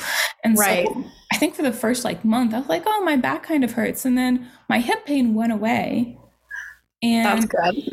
[0.46, 0.88] And right.
[0.88, 3.64] so I think for the first like month, I was like, oh, my back kind
[3.64, 4.06] of hurts.
[4.06, 6.16] And then my hip pain went away.
[7.02, 7.90] And That's good.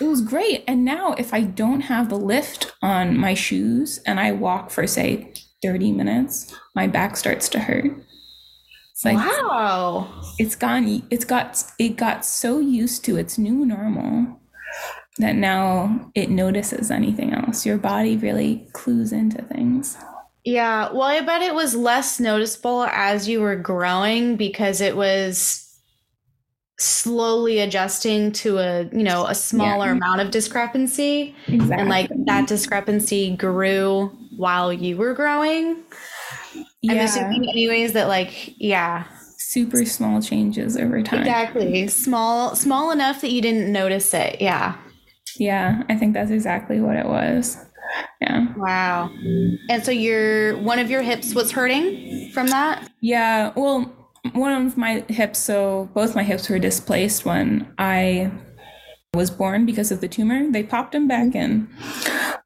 [0.00, 0.64] it was great.
[0.66, 4.86] And now if I don't have the lift on my shoes and I walk for
[4.86, 7.92] say 30 minutes, my back starts to hurt.
[8.92, 10.22] It's like wow.
[10.38, 14.40] It's gone it's got it got so used to its new normal
[15.18, 17.66] that now it notices anything else.
[17.66, 19.96] Your body really clues into things.
[20.44, 25.64] Yeah, well, I bet it was less noticeable as you were growing because it was
[26.80, 29.92] slowly adjusting to a you know a smaller yeah.
[29.92, 31.76] amount of discrepancy exactly.
[31.76, 35.82] and like that discrepancy grew while you were growing
[36.82, 36.92] yeah.
[36.92, 39.02] i'm assuming anyways that like yeah
[39.48, 41.20] super small changes over time.
[41.20, 41.88] Exactly.
[41.88, 44.42] Small small enough that you didn't notice it.
[44.42, 44.76] Yeah.
[45.38, 47.56] Yeah, I think that's exactly what it was.
[48.20, 48.54] Yeah.
[48.56, 49.10] Wow.
[49.68, 52.90] And so your one of your hips was hurting from that?
[53.00, 53.52] Yeah.
[53.54, 53.94] Well,
[54.32, 58.30] one of my hips, so both my hips were displaced when I
[59.14, 60.50] was born because of the tumor.
[60.50, 61.68] They popped them back in.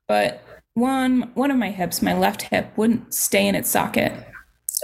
[0.08, 4.12] But one one of my hips, my left hip, wouldn't stay in its socket.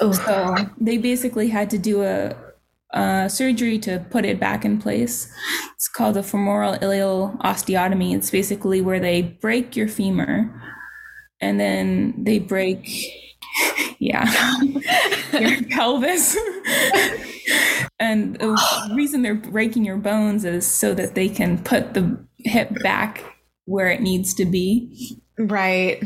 [0.01, 0.13] Oh.
[0.13, 2.37] So they basically had to do a,
[2.93, 5.31] a surgery to put it back in place.
[5.75, 8.15] It's called a femoral iliac osteotomy.
[8.15, 10.51] It's basically where they break your femur
[11.41, 12.89] and then they break
[13.99, 14.31] yeah
[15.33, 16.37] your pelvis
[17.99, 22.71] and the reason they're breaking your bones is so that they can put the hip
[22.83, 23.25] back
[23.65, 26.03] where it needs to be Right.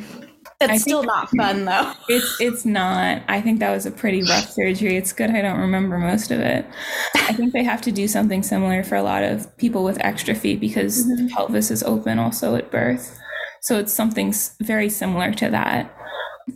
[0.71, 1.93] It's still not fun though.
[2.09, 3.23] it's it's not.
[3.29, 4.97] I think that was a pretty rough surgery.
[4.97, 6.67] It's good i don't remember most of it.
[7.15, 10.59] I think they have to do something similar for a lot of people with exstrophy
[10.59, 11.27] because mm-hmm.
[11.27, 13.19] the pelvis is open also at birth.
[13.61, 15.97] So it's something very similar to that.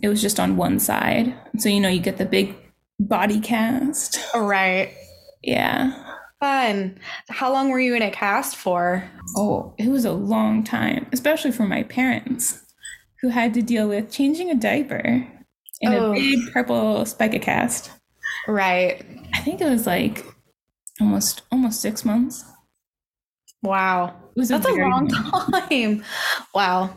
[0.01, 1.33] It was just on one side.
[1.57, 2.55] So you know you get the big
[2.99, 4.19] body cast.
[4.35, 4.93] Right.
[5.41, 6.03] yeah.
[6.39, 6.99] Fun.
[7.29, 9.09] How long were you in a cast for?
[9.35, 12.63] oh it was a long time especially for my parents
[13.21, 15.27] who had to deal with changing a diaper
[15.81, 16.11] in Oh.
[16.11, 17.91] a big purple spica cast.
[18.47, 19.05] Right.
[19.33, 20.25] I think it was like
[20.99, 22.43] almost almost six months.
[23.63, 24.15] Wow.
[24.35, 25.07] It was That's a very long
[25.69, 26.03] time.
[26.53, 26.95] Wow.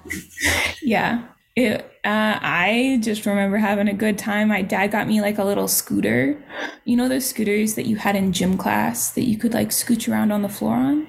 [0.83, 1.27] Yeah.
[1.57, 4.49] It, uh, I just remember having a good time.
[4.49, 6.43] My dad got me like a little scooter.
[6.85, 10.11] You know those scooters that you had in gym class that you could like scooch
[10.11, 11.09] around on the floor on?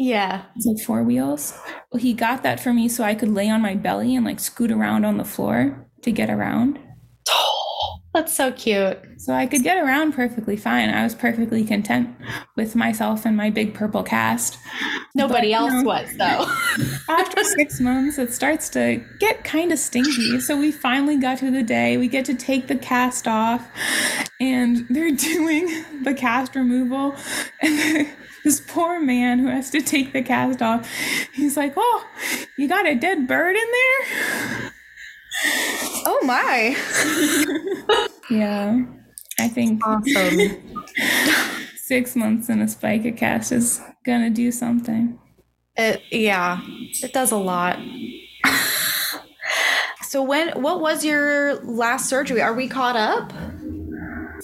[0.00, 0.44] Yeah.
[0.56, 1.52] It's like four wheels.
[1.92, 4.40] Well, he got that for me so I could lay on my belly and like
[4.40, 6.78] scoot around on the floor to get around.
[8.14, 8.98] That's so cute.
[9.18, 10.88] So I could get around perfectly fine.
[10.88, 12.16] I was perfectly content
[12.56, 14.56] with myself and my big purple cast.
[15.14, 16.86] Nobody But, you else know, was though.
[17.14, 20.40] after six months, it starts to get kind of stinky.
[20.40, 23.68] So we finally got to the day we get to take the cast off,
[24.40, 25.66] and they're doing
[26.04, 27.14] the cast removal.
[27.60, 28.08] And
[28.44, 30.88] this poor man who has to take the cast off,
[31.34, 32.06] he's like, "Oh,
[32.58, 34.72] you got a dead bird in there?"
[36.06, 36.76] oh my.
[38.30, 38.84] Yeah,
[39.38, 40.82] I think Awesome.
[41.76, 45.18] six months in a spica cast is gonna do something.
[45.76, 46.60] It, yeah,
[47.02, 47.78] it does a lot.
[50.02, 52.40] so when what was your last surgery?
[52.40, 53.32] Are we caught up?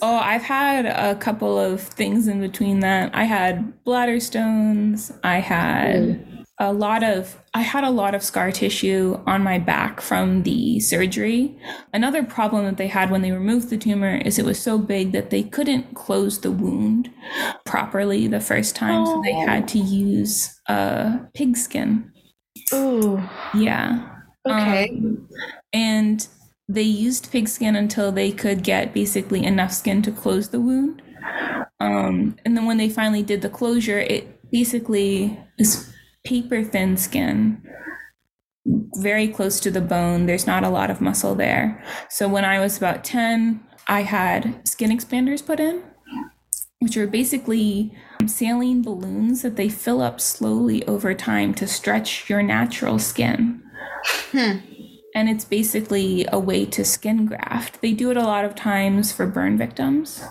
[0.03, 3.15] Oh, I've had a couple of things in between that.
[3.15, 5.13] I had bladder stones.
[5.25, 6.27] I had
[6.59, 10.81] a lot of I had a lot of scar tissue on my back from the
[10.81, 11.57] surgery.
[11.93, 15.13] Another problem that they had when they removed the tumor is it was so big
[15.13, 17.11] that they couldn't close the wound
[17.65, 22.13] properly the first time, so they had to use uh, pig skin.
[22.75, 23.23] Ooh.
[23.55, 24.15] Yeah.
[24.47, 24.91] Okay.
[24.91, 25.29] Um,
[25.73, 26.27] and
[26.69, 31.03] they used pigskin until they could get basically enough skin to close the wound.
[31.79, 35.93] Um, and then when they finally did the closure, it basically is
[36.25, 37.63] paper thin skin,
[38.97, 40.27] very close to the bone.
[40.27, 41.83] There's not a lot of muscle there.
[42.11, 45.85] So when I was about 10, I had skin expanders put in,
[46.81, 52.43] which are basically saline balloons that they fill up slowly over time to stretch your
[52.43, 53.63] natural skin
[55.17, 57.81] and it's basically a way to skin graft.
[57.81, 60.23] They do it a lot of times for burn victims.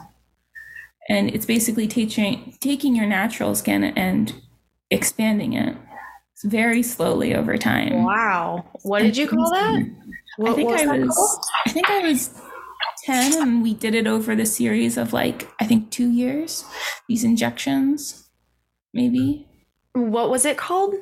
[1.10, 4.32] And it's basically teaching, taking your natural skin and
[4.92, 5.76] expanding it
[6.44, 8.04] very slowly over time.
[8.04, 8.64] Wow.
[8.84, 9.90] What did you call that?
[10.38, 11.50] What, I think I was?
[11.66, 12.40] I think I was
[13.06, 16.64] 10 and we did it over the series of like I think 2 years.
[17.10, 18.30] These injections
[18.94, 19.48] maybe
[19.94, 20.94] What was it called?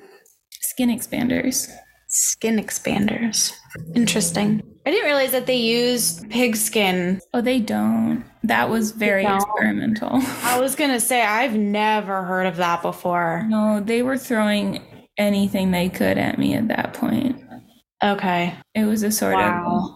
[0.62, 1.70] skin expanders.
[2.16, 3.54] Skin expanders.
[3.96, 4.62] Interesting.
[4.86, 7.20] I didn't realize that they used pig skin.
[7.34, 8.24] Oh, they don't.
[8.44, 10.10] That was very experimental.
[10.44, 13.44] I was gonna say I've never heard of that before.
[13.48, 14.84] No, they were throwing
[15.18, 17.42] anything they could at me at that point.
[18.04, 18.54] Okay.
[18.76, 19.90] It was a sort Wow.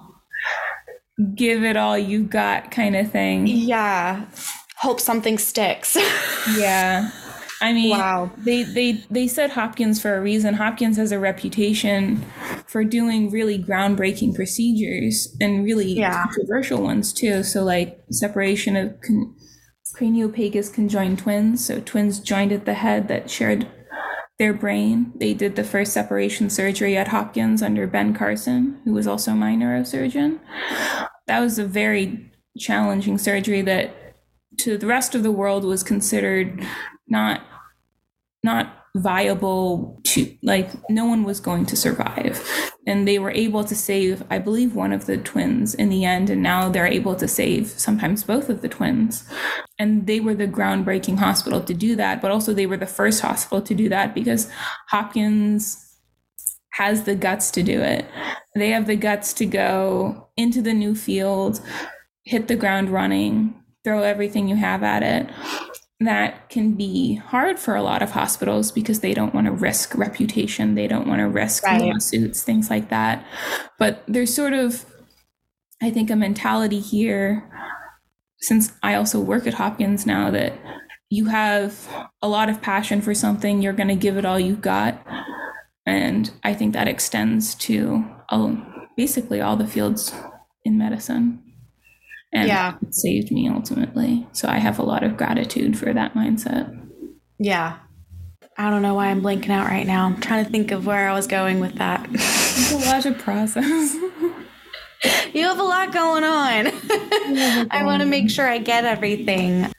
[1.19, 3.45] of give it all you got kind of thing.
[3.45, 4.25] Yeah.
[4.77, 5.95] Hope something sticks.
[6.57, 7.11] Yeah.
[7.61, 8.31] I mean, Wow.
[8.37, 10.53] they, they they said Hopkins for a reason.
[10.55, 12.23] Hopkins has a reputation
[12.67, 16.23] for doing really groundbreaking procedures and really Yeah.
[16.23, 17.43] controversial ones too.
[17.43, 19.33] So like separation of con-
[19.95, 23.67] craniopagus conjoined twins, so twins joined at the head that shared
[24.37, 25.11] their brain.
[25.15, 29.53] They did the first separation surgery at Hopkins under Ben Carson, who was also my
[29.55, 30.39] neurosurgeon.
[31.25, 33.95] That was a very challenging surgery that
[34.59, 36.63] to the rest of the world was considered
[37.07, 37.41] not
[38.47, 42.35] not viable to like no one was going to survive.
[42.87, 46.29] And they were able to save i believe one of the twins in the end
[46.29, 49.23] and now they're able to save sometimes both of the twins.
[49.77, 53.21] And they were the groundbreaking hospital to do that but also they were the first
[53.21, 54.49] hospital to do that because
[54.89, 55.83] hopkins
[56.71, 58.05] has the guts to do it.
[58.55, 61.59] They have the guts to go into the new field
[62.23, 65.29] hit the ground running throw everything you have at it
[65.99, 69.95] that can be hard for a lot of hospitals because they don't want to risk
[69.95, 71.81] reputation, they don't want to risk right.
[71.81, 73.25] lawsuits, things like that.
[73.79, 74.85] But there's sort of,
[75.81, 77.49] I think, a mentality here,
[78.39, 80.53] since I also work at Hopkins now, that
[81.09, 81.87] you have
[82.21, 85.03] a lot of passion for something, you're going to give it all you've got.
[85.87, 88.61] And I think that extends to oh,
[88.95, 90.13] basically all the fields
[90.63, 91.46] in medicine
[92.33, 92.75] and yeah.
[92.81, 94.27] it saved me ultimately.
[94.33, 96.75] So I have a lot of gratitude for that mindset.
[97.39, 97.77] Yeah.
[98.57, 100.05] I don't know why I'm blinking out right now.
[100.05, 102.07] I'm trying to think of where I was going with that.
[102.11, 103.93] It's a lot of process.
[105.33, 106.67] you have a lot going on.
[107.71, 109.71] I want to make sure I get everything.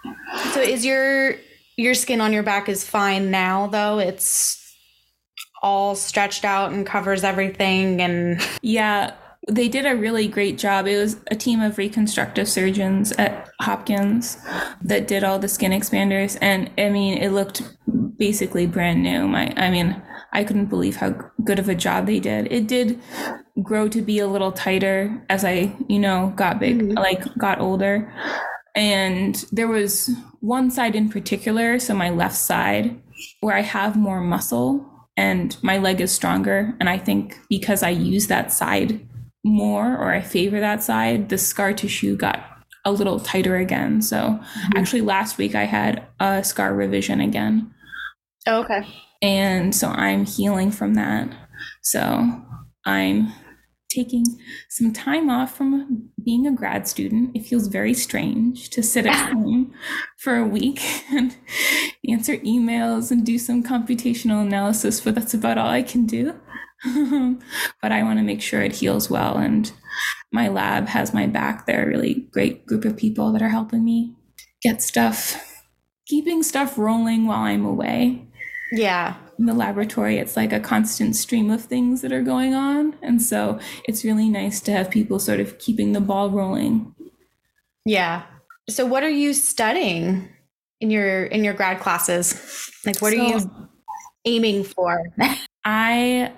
[0.52, 1.34] So is your
[1.76, 3.98] your skin on your back is fine now though?
[3.98, 4.64] It's
[5.60, 9.14] all stretched out and covers everything and Yeah,
[9.48, 10.86] they did a really great job.
[10.86, 14.36] It was a team of reconstructive surgeons at Hopkins
[14.82, 17.62] that did all the skin expanders, and I mean, it looked
[18.18, 19.26] basically brand new.
[19.26, 20.00] My, I mean,
[20.32, 21.10] I couldn't believe how
[21.44, 22.52] good of a job they did.
[22.52, 23.00] It did
[23.62, 26.98] grow to be a little tighter as I, you know, got big, mm-hmm.
[26.98, 28.12] like got older.
[28.74, 33.00] And there was one side in particular, so my left side,
[33.40, 36.76] where I have more muscle and my leg is stronger.
[36.78, 39.07] And I think because I use that side
[39.44, 42.44] more or I favor that side, the scar tissue got
[42.84, 44.02] a little tighter again.
[44.02, 44.76] So mm-hmm.
[44.76, 47.72] actually last week I had a scar revision again.
[48.46, 48.86] Oh, okay.
[49.20, 51.28] And so I'm healing from that.
[51.82, 52.42] So
[52.84, 53.32] I'm
[53.90, 54.24] taking
[54.68, 57.34] some time off from being a grad student.
[57.34, 59.74] It feels very strange to sit at home
[60.18, 61.36] for a week and
[62.08, 66.34] answer emails and do some computational analysis, but that's about all I can do.
[67.82, 69.36] but I want to make sure it heals well.
[69.36, 69.70] And
[70.32, 71.66] my lab has my back.
[71.66, 74.14] They're a really great group of people that are helping me
[74.62, 75.64] get stuff,
[76.06, 78.26] keeping stuff rolling while I'm away.
[78.72, 79.16] Yeah.
[79.38, 82.96] In the laboratory, it's like a constant stream of things that are going on.
[83.02, 86.94] And so it's really nice to have people sort of keeping the ball rolling.
[87.84, 88.24] Yeah.
[88.68, 90.28] So what are you studying
[90.80, 92.34] in your in your grad classes?
[92.84, 93.68] Like what so, are you
[94.24, 95.02] aiming for?
[95.64, 96.32] I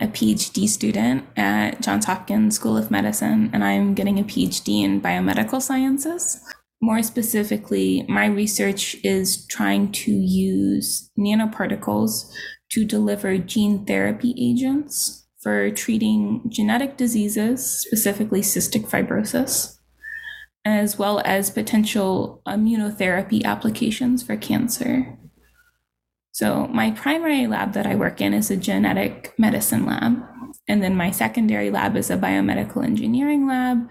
[0.00, 5.00] a PhD student at Johns Hopkins School of Medicine, and I'm getting a PhD in
[5.00, 6.40] biomedical sciences.
[6.80, 12.30] More specifically, my research is trying to use nanoparticles
[12.72, 19.78] to deliver gene therapy agents for treating genetic diseases, specifically cystic fibrosis,
[20.64, 25.18] as well as potential immunotherapy applications for cancer.
[26.34, 30.20] So, my primary lab that I work in is a genetic medicine lab.
[30.66, 33.88] And then my secondary lab is a biomedical engineering lab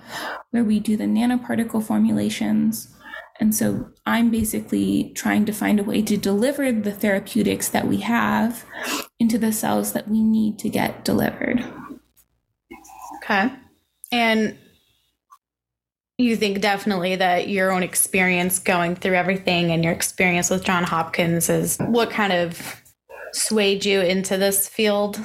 [0.52, 2.94] where we do the nanoparticle formulations.
[3.40, 7.98] And so I'm basically trying to find a way to deliver the therapeutics that we
[7.98, 8.66] have
[9.20, 11.64] into the cells that we need to get delivered.
[13.24, 13.54] Okay.
[14.12, 14.58] And
[16.17, 20.84] you think definitely that your own experience going through everything and your experience with John
[20.84, 22.82] Hopkins is what kind of
[23.34, 25.19] swayed you into this field?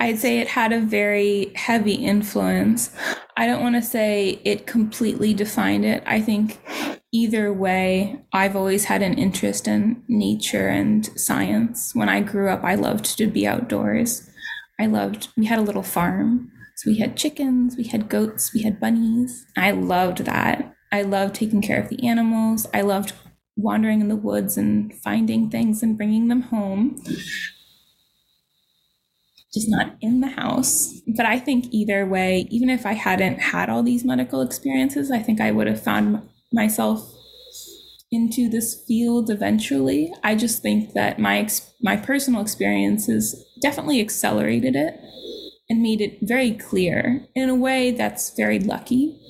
[0.00, 2.92] I'd say it had a very heavy influence.
[3.36, 6.04] I don't want to say it completely defined it.
[6.06, 6.60] I think
[7.12, 11.94] either way, I've always had an interest in nature and science.
[11.94, 14.30] When I grew up, I loved to be outdoors.
[14.78, 16.52] I loved, we had a little farm.
[16.78, 19.44] So we had chickens, we had goats, we had bunnies.
[19.56, 20.76] I loved that.
[20.92, 22.68] I loved taking care of the animals.
[22.72, 23.14] I loved
[23.56, 27.02] wandering in the woods and finding things and bringing them home.
[29.52, 30.94] Just not in the house.
[31.16, 35.18] But I think either way, even if I hadn't had all these medical experiences, I
[35.18, 36.22] think I would have found
[36.52, 37.12] myself
[38.12, 40.12] into this field eventually.
[40.22, 41.48] I just think that my
[41.82, 45.00] my personal experiences definitely accelerated it
[45.70, 49.20] and made it very clear in a way that's very lucky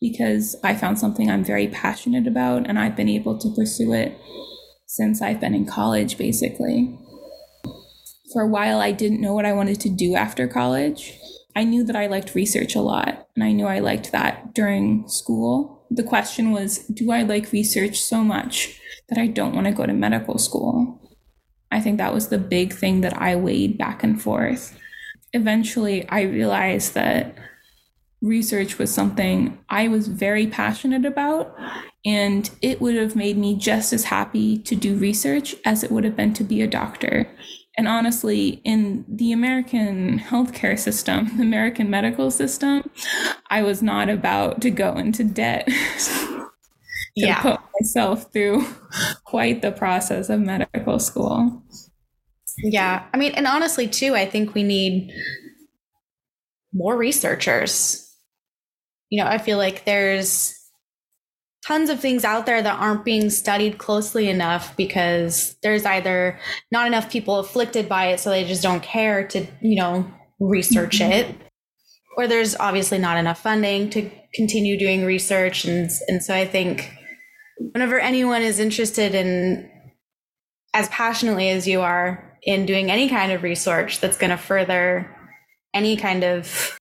[0.00, 4.16] because I found something I'm very passionate about and I've been able to pursue it
[4.86, 6.98] since I've been in college, basically.
[8.32, 11.18] For a while, I didn't know what I wanted to do after college.
[11.54, 15.08] I knew that I liked research a lot, and I knew I liked that during
[15.08, 15.86] school.
[15.88, 19.86] the question was do I like research so much that I don't want to go
[19.86, 21.00] to medical school?
[21.70, 24.76] I think that was the big thing that I weighed back and forth.
[25.32, 27.34] Eventually, I realized that
[28.22, 31.54] research was something I was very passionate about,
[32.04, 36.04] and it would have made me just as happy to do research as it would
[36.04, 37.28] have been to be a doctor.
[37.78, 42.90] And honestly, in the American healthcare system, the American medical system,
[43.50, 45.66] I was not about to go into debt
[46.06, 46.50] to
[47.14, 47.42] yeah.
[47.42, 48.66] put myself through
[49.24, 51.62] quite the process of medical school.
[52.58, 53.04] Yeah.
[53.12, 55.12] I mean, and honestly, too, I think we need
[56.72, 58.02] more researchers.
[59.10, 60.56] You know, I feel like there's
[61.66, 66.38] tons of things out there that aren't being studied closely enough because there's either
[66.70, 71.00] not enough people afflicted by it so they just don't care to you know research
[71.00, 71.12] mm-hmm.
[71.12, 71.36] it
[72.16, 76.92] or there's obviously not enough funding to continue doing research and and so i think
[77.72, 79.68] whenever anyone is interested in
[80.72, 85.14] as passionately as you are in doing any kind of research that's going to further
[85.74, 86.78] any kind of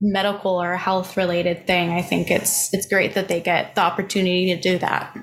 [0.00, 4.54] medical or health related thing, I think it's it's great that they get the opportunity
[4.54, 5.16] to do that.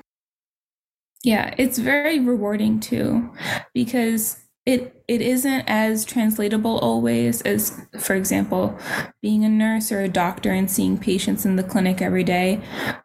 [1.24, 3.32] Yeah, it's very rewarding too
[3.74, 8.78] because it it isn't as translatable always as for example
[9.22, 12.60] being a nurse or a doctor and seeing patients in the clinic every day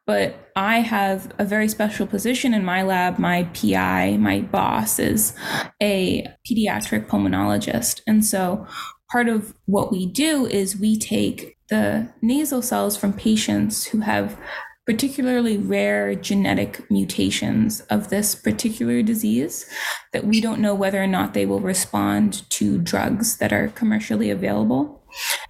[0.08, 5.34] but i have a very special position in my lab my pi my boss is
[5.82, 8.66] a pediatric pulmonologist and so
[9.12, 14.38] part of what we do is we take the nasal cells from patients who have
[14.86, 19.70] particularly rare genetic mutations of this particular disease
[20.12, 24.30] that we don't know whether or not they will respond to drugs that are commercially
[24.30, 25.04] available.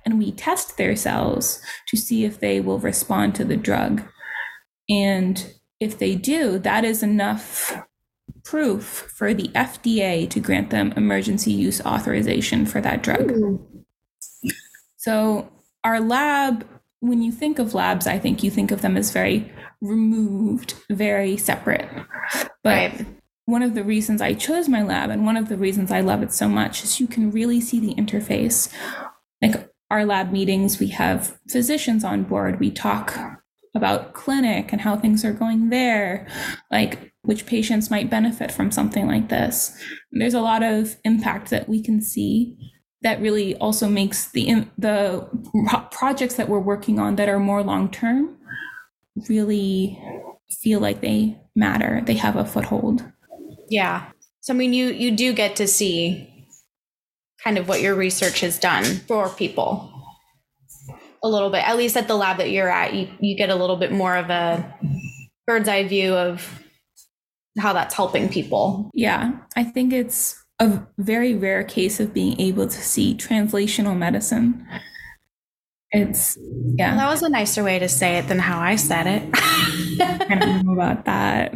[0.05, 4.03] And we test their cells to see if they will respond to the drug.
[4.91, 7.73] And if they do, that is enough
[8.43, 13.31] proof for the FDA to grant them emergency use authorization for that drug.
[13.31, 13.55] Hmm.
[14.97, 15.51] So
[15.83, 16.67] our lab,
[16.99, 21.37] when you think of labs, I think you think of them as very removed, very
[21.37, 21.89] separate.
[22.63, 23.05] But right.
[23.45, 26.21] one of the reasons I chose my lab and one of the reasons I love
[26.21, 28.71] it so much is you can really see the interface.
[29.41, 33.40] Like our lab meetings, we have physicians on board, we talk
[33.73, 36.27] about clinic and how things are going there,
[36.71, 39.77] like which patients might benefit from something like this.
[40.11, 42.57] There's a lot of impact that we can see
[43.01, 45.27] that really also makes the the
[45.91, 48.37] projects that we're working on that are more long term
[49.29, 50.01] really
[50.61, 52.01] feel like they matter.
[52.05, 53.03] They have a foothold.
[53.69, 54.09] Yeah.
[54.41, 56.27] So i mean you you do get to see
[57.43, 59.90] kind of what your research has done for people
[61.23, 63.55] a little bit at least at the lab that you're at you, you get a
[63.55, 64.75] little bit more of a
[65.45, 66.63] bird's eye view of
[67.59, 72.67] how that's helping people yeah i think it's a very rare case of being able
[72.67, 74.65] to see translational medicine.
[75.89, 76.37] It's
[76.77, 76.91] yeah.
[76.91, 79.29] Well, that was a nicer way to say it than how I said it.
[79.33, 81.51] I don't know about that.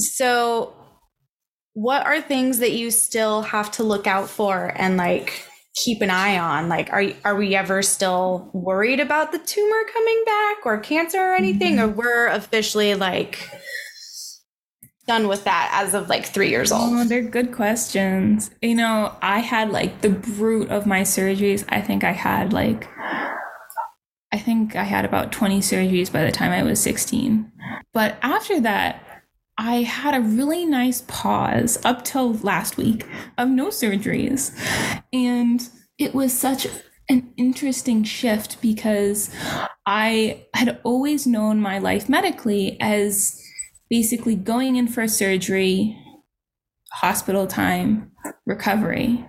[0.00, 0.74] so,
[1.74, 6.10] what are things that you still have to look out for and like keep an
[6.10, 6.68] eye on?
[6.68, 11.34] Like, are are we ever still worried about the tumor coming back or cancer or
[11.34, 11.90] anything, mm-hmm.
[11.90, 13.50] or we're officially like
[15.06, 16.92] done with that as of like three years old?
[16.92, 18.50] Oh, they're good questions.
[18.62, 21.64] You know, I had like the brute of my surgeries.
[21.68, 22.88] I think I had like,
[24.32, 27.50] I think I had about 20 surgeries by the time I was 16.
[27.92, 29.09] But after that,
[29.58, 34.56] I had a really nice pause up till last week of no surgeries.
[35.12, 36.66] And it was such
[37.08, 39.30] an interesting shift because
[39.84, 43.42] I had always known my life medically as
[43.90, 45.98] basically going in for surgery,
[46.92, 48.12] hospital time,
[48.46, 49.26] recovery,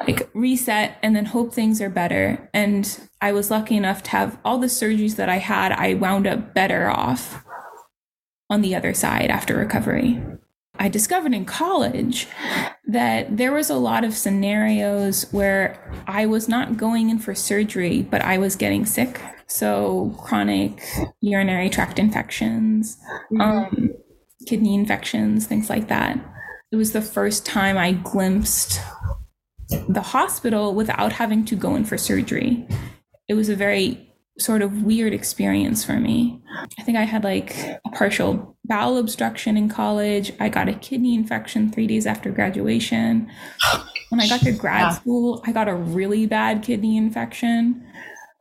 [0.00, 2.50] like reset and then hope things are better.
[2.52, 6.26] And I was lucky enough to have all the surgeries that I had, I wound
[6.26, 7.44] up better off
[8.52, 10.22] on the other side after recovery.
[10.78, 12.28] I discovered in college
[12.86, 18.02] that there was a lot of scenarios where I was not going in for surgery,
[18.02, 20.82] but I was getting sick so chronic
[21.20, 22.96] urinary tract infections,
[23.30, 23.40] mm-hmm.
[23.40, 23.90] um,
[24.46, 26.18] kidney infections, things like that.
[26.70, 28.80] It was the first time I glimpsed
[29.88, 32.66] the hospital without having to go in for surgery.
[33.28, 36.40] It was a very sort of weird experience for me.
[36.78, 40.32] I think I had like a partial bowel obstruction in college.
[40.40, 43.30] I got a kidney infection three days after graduation.
[44.08, 44.90] When I got to grad yeah.
[44.90, 47.86] school, I got a really bad kidney infection.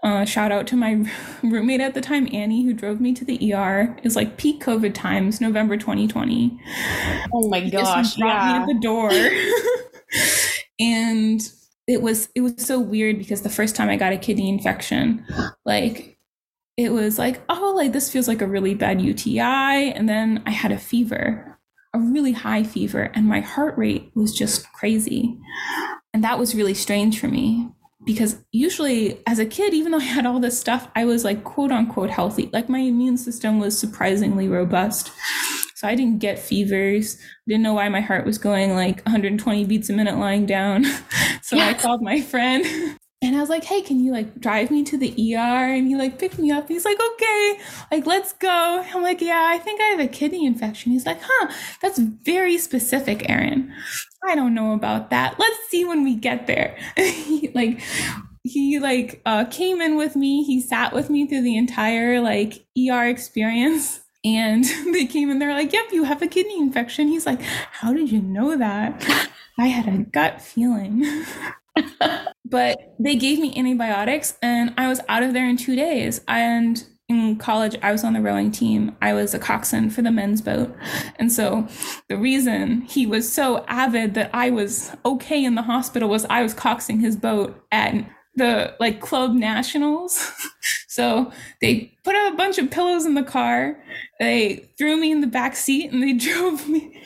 [0.04, 1.06] Uh, shout out to my
[1.44, 3.96] roommate at the time, Annie, who drove me to the ER.
[4.04, 6.60] Is like peak COVID times, November 2020.
[7.34, 8.08] Oh my gosh!
[8.08, 8.54] Just brought yeah.
[8.54, 9.12] me at the door,
[10.80, 11.42] and
[11.92, 15.26] it was it was so weird because the first time I got a kidney infection,
[15.66, 16.18] like
[16.78, 20.52] it was like oh like this feels like a really bad UTI, and then I
[20.52, 21.60] had a fever,
[21.94, 25.38] a really high fever, and my heart rate was just crazy,
[26.14, 27.70] and that was really strange for me
[28.06, 31.44] because usually as a kid even though i had all this stuff i was like
[31.44, 32.50] quote unquote healthy.
[32.52, 35.12] Like my immune system was surprisingly robust
[35.82, 37.18] so i didn't get fevers
[37.48, 40.86] didn't know why my heart was going like 120 beats a minute lying down
[41.42, 41.70] so yeah.
[41.70, 42.66] i called my friend
[43.24, 45.38] and I was like, hey, can you like drive me to the ER?
[45.74, 46.68] And he like picked me up.
[46.68, 47.60] He's like, okay,
[47.92, 48.84] like let's go.
[48.94, 50.92] I'm like, yeah, I think I have a kidney infection.
[50.92, 51.54] He's like, huh,
[51.84, 53.72] that's very specific, Erin.
[54.28, 55.38] I don't know about that.
[55.38, 56.76] Let's see when we get there.
[56.98, 57.82] he, like
[58.44, 60.44] he like uh, came in with me.
[60.44, 64.01] He sat with me through the entire like ER experience.
[64.24, 64.64] And
[64.94, 67.08] they came in, they're like, yep, you have a kidney infection.
[67.08, 69.30] He's like, how did you know that?
[69.58, 71.06] I had a gut feeling.
[72.46, 76.22] but they gave me antibiotics and I was out of there in two days.
[76.28, 78.96] And in college, I was on the rowing team.
[79.02, 80.74] I was a coxswain for the men's boat.
[81.18, 81.68] And so
[82.08, 86.42] the reason he was so avid that I was okay in the hospital was I
[86.42, 87.96] was coxing his boat at
[88.36, 90.32] the like club nationals.
[90.88, 93.84] so they put a bunch of pillows in the car.
[94.20, 96.98] They threw me in the back seat and they drove me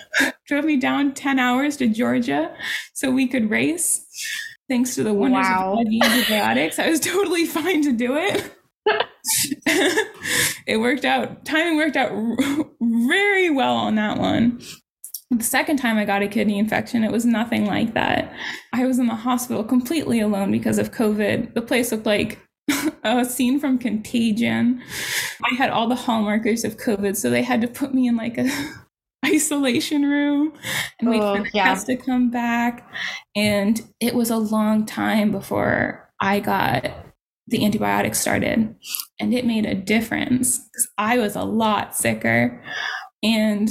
[0.47, 2.55] drove me down 10 hours to Georgia
[2.93, 4.05] so we could race
[4.69, 5.79] thanks to the wonders wow.
[5.79, 8.51] of antibiotics, I was totally fine to do it.
[10.67, 11.45] it worked out.
[11.45, 12.11] Timing worked out
[12.81, 14.61] very well on that one.
[15.31, 18.33] The second time I got a kidney infection, it was nothing like that.
[18.73, 21.55] I was in the hospital completely alone because of COVID.
[21.55, 22.39] The place looked like
[23.03, 24.81] a scene from Contagion.
[25.43, 28.37] I had all the hallmarkers of COVID, so they had to put me in like
[28.37, 28.49] a
[29.25, 30.53] isolation room
[30.99, 31.65] and wait oh, for the yeah.
[31.65, 32.87] test to come back.
[33.35, 36.91] And it was a long time before I got
[37.47, 38.75] the antibiotics started.
[39.19, 42.63] And it made a difference because I was a lot sicker.
[43.23, 43.69] And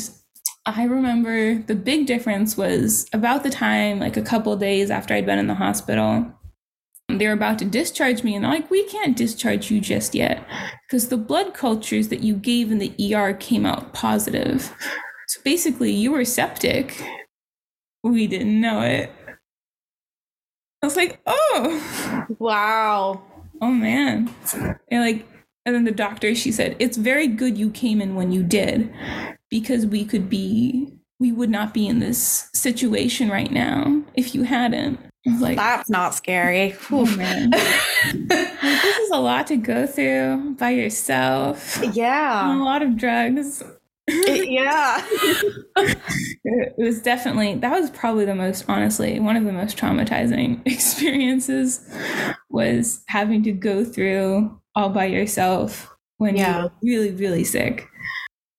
[0.67, 5.27] I remember the big difference was about the time, like a couple days after I'd
[5.27, 6.33] been in the hospital,
[7.09, 10.43] they were about to discharge me and they're like we can't discharge you just yet
[10.89, 14.73] because the blood cultures that you gave in the er came out positive
[15.27, 17.03] so basically, you were septic.
[18.03, 19.11] We didn't know it.
[20.83, 22.27] I was like, oh.
[22.39, 23.23] Wow.
[23.61, 24.33] Oh, man.
[24.91, 25.27] And like,
[25.67, 28.93] and then the doctor, she said, it's very good you came in when you did
[29.51, 34.43] because we could be, we would not be in this situation right now if you
[34.43, 34.99] hadn't.
[35.41, 36.75] like, that's not scary.
[36.91, 37.51] Oh, man.
[38.11, 41.81] like, this is a lot to go through by yourself.
[41.95, 42.55] Yeah.
[42.55, 43.63] a lot of drugs
[44.07, 45.05] it, yeah.
[46.45, 51.89] it was definitely, that was probably the most, honestly, one of the most traumatizing experiences
[52.51, 56.69] was having to go through all by yourself when yeah.
[56.81, 57.89] you're really, really sick.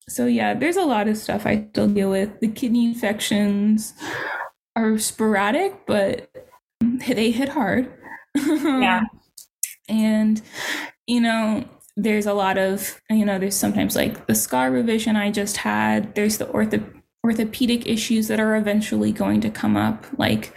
[0.07, 2.39] So, yeah, there's a lot of stuff I still deal with.
[2.39, 3.93] The kidney infections
[4.75, 6.29] are sporadic, but
[6.81, 7.91] they hit hard.
[8.35, 9.01] yeah.
[9.89, 10.41] and,
[11.07, 11.65] you know,
[11.97, 16.13] there's a lot of you know there's sometimes like the scar revision i just had
[16.15, 16.83] there's the ortho
[17.25, 20.55] orthopedic issues that are eventually going to come up like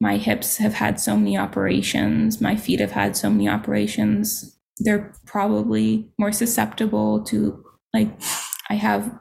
[0.00, 5.12] my hips have had so many operations my feet have had so many operations they're
[5.26, 7.64] probably more susceptible to
[7.94, 8.10] like
[8.70, 9.18] i have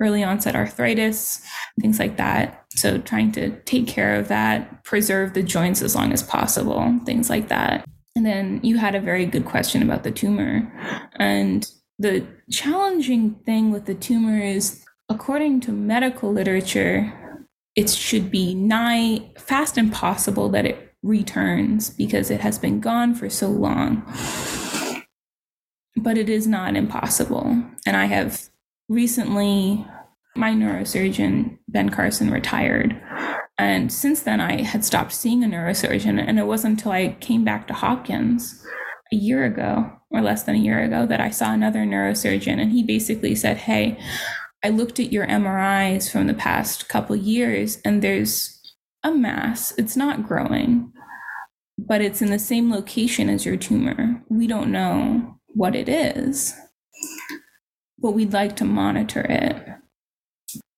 [0.00, 1.42] early onset arthritis
[1.80, 6.12] things like that so trying to take care of that preserve the joints as long
[6.12, 7.84] as possible things like that
[8.14, 10.70] and then you had a very good question about the tumor.
[11.16, 17.12] And the challenging thing with the tumor is, according to medical literature,
[17.74, 23.30] it should be nigh fast impossible that it returns because it has been gone for
[23.30, 24.02] so long.
[25.96, 27.62] But it is not impossible.
[27.86, 28.48] And I have
[28.88, 29.86] recently,
[30.34, 33.00] my neurosurgeon, Ben Carson, retired.
[33.58, 36.22] And since then, I had stopped seeing a neurosurgeon.
[36.26, 38.64] And it wasn't until I came back to Hopkins
[39.12, 42.60] a year ago, or less than a year ago, that I saw another neurosurgeon.
[42.60, 43.98] And he basically said, Hey,
[44.64, 48.60] I looked at your MRIs from the past couple years, and there's
[49.02, 49.74] a mass.
[49.76, 50.92] It's not growing,
[51.76, 54.22] but it's in the same location as your tumor.
[54.28, 56.54] We don't know what it is,
[57.98, 59.56] but we'd like to monitor it.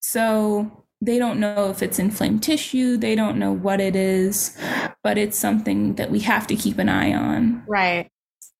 [0.01, 4.57] So they don't know if it's inflamed tissue, they don't know what it is,
[5.03, 7.63] but it's something that we have to keep an eye on.
[7.67, 8.09] Right.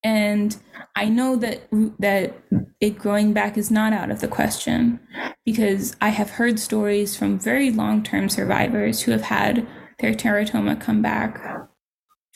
[0.03, 0.55] And
[0.95, 1.67] I know that
[1.99, 2.35] that
[2.79, 4.99] it growing back is not out of the question
[5.43, 9.67] because I have heard stories from very long-term survivors who have had
[9.99, 11.41] their teratoma come back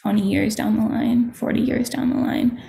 [0.01, 2.61] 20 years down the line, 40 years down the line.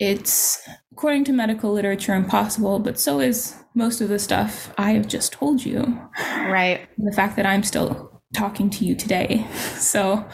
[0.00, 5.06] It's according to medical literature impossible, but so is most of the stuff I have
[5.06, 6.00] just told you.
[6.18, 6.88] Right.
[6.98, 9.46] The fact that I'm still talking to you today.
[9.80, 10.28] So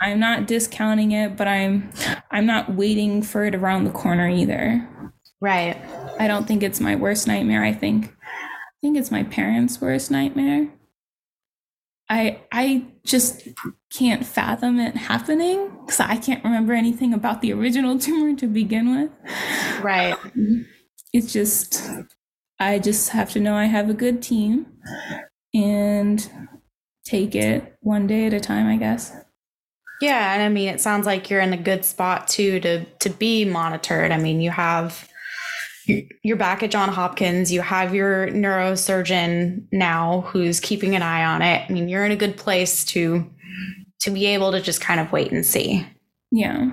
[0.00, 1.90] I'm not discounting it, but I'm
[2.30, 4.88] I'm not waiting for it around the corner either.
[5.40, 5.76] Right.
[6.18, 7.62] I don't think it's my worst nightmare.
[7.62, 10.68] I think I think it's my parents' worst nightmare.
[12.08, 13.48] I I just
[13.92, 18.96] can't fathom it happening because I can't remember anything about the original tumor to begin
[18.96, 19.10] with.
[19.82, 20.12] Right.
[20.12, 20.66] Um,
[21.12, 21.82] it's just
[22.58, 24.66] I just have to know I have a good team
[25.54, 26.30] and
[27.04, 29.12] take it one day at a time, I guess.
[30.00, 33.10] Yeah, and I mean it sounds like you're in a good spot too to to
[33.10, 34.12] be monitored.
[34.12, 35.08] I mean, you have
[35.86, 41.42] you're back at John Hopkins, you have your neurosurgeon now who's keeping an eye on
[41.42, 41.64] it.
[41.68, 43.30] I mean, you're in a good place to
[44.00, 45.86] to be able to just kind of wait and see.
[46.30, 46.70] Yeah.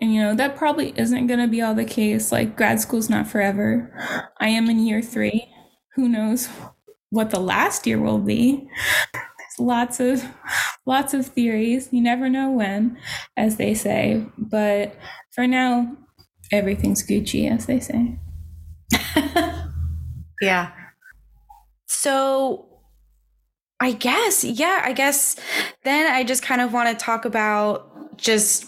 [0.00, 2.30] And you know, that probably isn't going to be all the case.
[2.30, 3.92] Like grad school's not forever.
[4.38, 5.48] I am in year 3.
[5.94, 6.48] Who knows
[7.10, 8.68] what the last year will be?
[9.58, 10.24] lots of
[10.86, 11.88] lots of theories.
[11.92, 12.98] You never know when,
[13.36, 14.26] as they say.
[14.36, 14.96] But
[15.30, 15.96] for now,
[16.50, 18.18] everything's Gucci, as they say.
[20.40, 20.72] yeah.
[21.86, 22.66] So
[23.80, 25.36] I guess, yeah, I guess
[25.84, 28.66] then I just kind of want to talk about just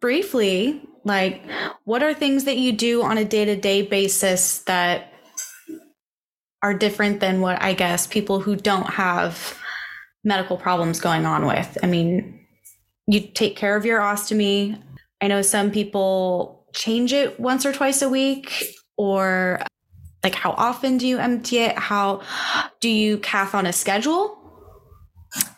[0.00, 1.42] briefly like
[1.84, 5.12] what are things that you do on a day-to-day basis that
[6.62, 9.58] are different than what I guess people who don't have
[10.24, 11.76] medical problems going on with.
[11.82, 12.40] I mean,
[13.06, 14.80] you take care of your ostomy.
[15.20, 19.60] I know some people change it once or twice a week or
[20.22, 21.78] like how often do you empty it?
[21.78, 22.22] How
[22.80, 24.40] do you cath on a schedule?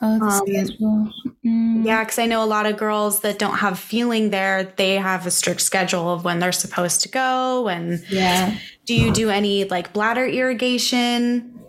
[0.00, 1.12] Oh, um, schedule.
[1.44, 1.84] Mm.
[1.84, 5.26] Yeah, because I know a lot of girls that don't have feeling there, they have
[5.26, 7.68] a strict schedule of when they're supposed to go.
[7.68, 8.56] And yeah.
[8.86, 11.60] Do you do any like bladder irrigation?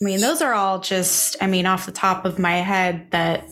[0.00, 3.48] I mean, those are all just, I mean, off the top of my head that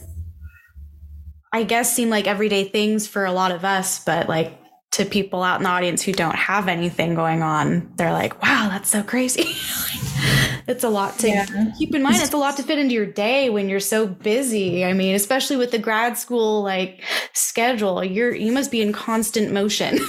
[1.52, 4.58] I guess seem like everyday things for a lot of us, but like
[4.92, 8.68] to people out in the audience who don't have anything going on, they're like, wow,
[8.70, 9.42] that's so crazy.
[10.68, 11.46] it's a lot to yeah.
[11.78, 12.16] keep in mind.
[12.16, 14.84] It's a lot to fit into your day when you're so busy.
[14.84, 19.52] I mean, especially with the grad school like schedule, you're you must be in constant
[19.52, 19.98] motion.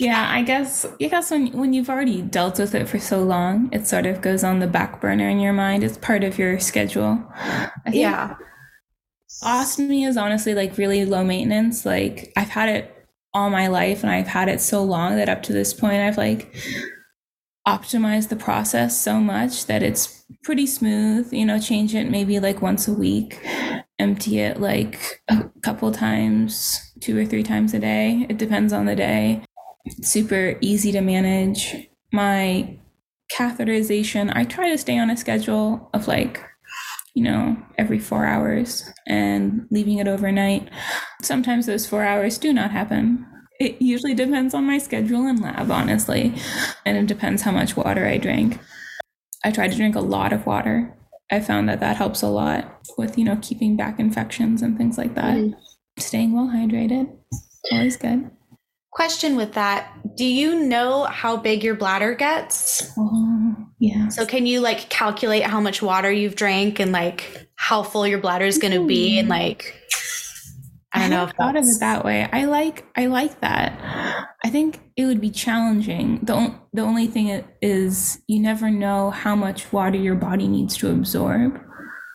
[0.00, 3.68] Yeah, I guess I guess when when you've already dealt with it for so long,
[3.72, 5.82] it sort of goes on the back burner in your mind.
[5.82, 7.20] It's part of your schedule.
[7.90, 8.36] yeah.
[9.42, 11.84] Ostomy is honestly like really low maintenance.
[11.84, 12.97] Like I've had it
[13.34, 16.18] all my life and I've had it so long that up to this point I've
[16.18, 16.54] like
[17.66, 21.32] optimized the process so much that it's pretty smooth.
[21.32, 23.46] You know, change it maybe like once a week,
[23.98, 28.26] empty it like a couple times, two or three times a day.
[28.28, 29.42] It depends on the day
[30.02, 31.88] super easy to manage.
[32.12, 32.78] My
[33.32, 36.42] catheterization, I try to stay on a schedule of like,
[37.18, 40.70] you know, every four hours and leaving it overnight.
[41.20, 43.26] Sometimes those four hours do not happen.
[43.58, 46.32] It usually depends on my schedule and lab, honestly.
[46.86, 48.60] And it depends how much water I drink.
[49.44, 50.96] I try to drink a lot of water.
[51.28, 54.96] I found that that helps a lot with, you know, keeping back infections and things
[54.96, 55.34] like that.
[55.34, 55.54] Mm.
[55.98, 57.12] Staying well hydrated,
[57.72, 58.30] always good.
[58.90, 62.90] Question with that Do you know how big your bladder gets?
[62.98, 64.08] Oh, yeah.
[64.08, 68.18] So, can you like calculate how much water you've drank and like how full your
[68.18, 69.18] bladder is going to be?
[69.18, 69.32] And hmm.
[69.32, 69.74] like,
[70.92, 72.28] I don't I know if thought of it that way.
[72.32, 73.78] I like I like that.
[74.44, 76.20] I think it would be challenging.
[76.22, 80.90] the The only thing is, you never know how much water your body needs to
[80.90, 81.60] absorb.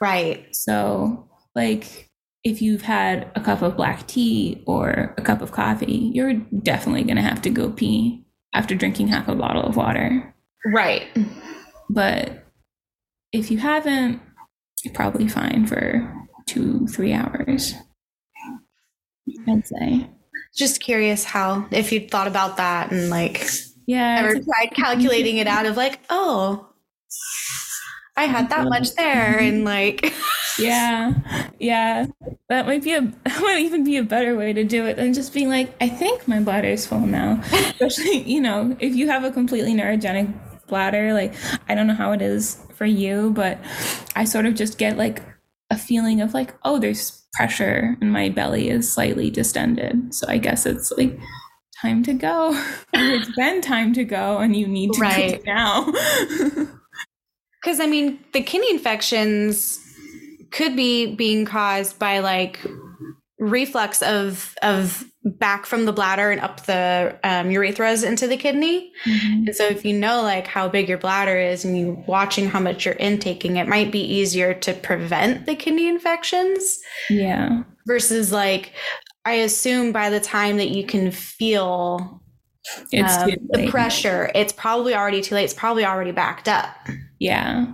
[0.02, 0.48] Right.
[0.56, 2.10] So, like,
[2.44, 7.04] if you've had a cup of black tea or a cup of coffee, you're definitely
[7.04, 10.36] going to have to go pee after drinking half a bottle of water.
[10.66, 11.08] Right.
[11.90, 12.46] But
[13.32, 14.22] if you haven't,
[14.84, 17.74] you're probably fine for two, three hours.
[19.48, 20.10] I'd say.
[20.56, 23.46] Just curious how, if you'd thought about that and like,
[23.86, 26.70] yeah, ever tried calculating it out of like, oh,
[28.16, 30.14] I had that much there, and like,
[30.58, 31.14] yeah,
[31.60, 32.06] yeah,
[32.50, 35.14] that might be a that might even be a better way to do it than
[35.14, 37.42] just being like, I think my bladder is full now.
[37.52, 40.34] Especially, you know, if you have a completely neurogenic
[40.68, 41.34] bladder, like
[41.68, 43.60] I don't know how it is for you, but
[44.16, 45.22] I sort of just get like
[45.70, 50.14] a feeling of like, oh, there's pressure and my belly is slightly distended.
[50.14, 51.18] So I guess it's like
[51.82, 52.52] time to go.
[52.94, 55.42] it's been time to go and you need to Right.
[55.42, 55.92] go now.
[57.62, 59.80] Because I mean, the kidney infections
[60.54, 62.60] could be being caused by like
[63.40, 65.04] reflux of of
[65.40, 68.92] back from the bladder and up the um, urethras into the kidney.
[69.06, 69.48] Mhm.
[69.48, 72.60] And so, if you know like how big your bladder is and you're watching how
[72.62, 76.80] much you're intaking, it might be easier to prevent the kidney infections
[77.10, 77.64] Yeah.
[77.88, 78.72] versus like.
[79.26, 82.22] I assume by the time that you can feel
[82.92, 85.46] It's um, the pressure, it's probably already too late.
[85.46, 86.76] It's probably already backed up.
[87.20, 87.68] Yeah.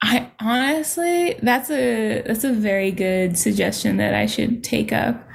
[0.00, 5.26] I honestly that's a that's a very good suggestion that I should take up.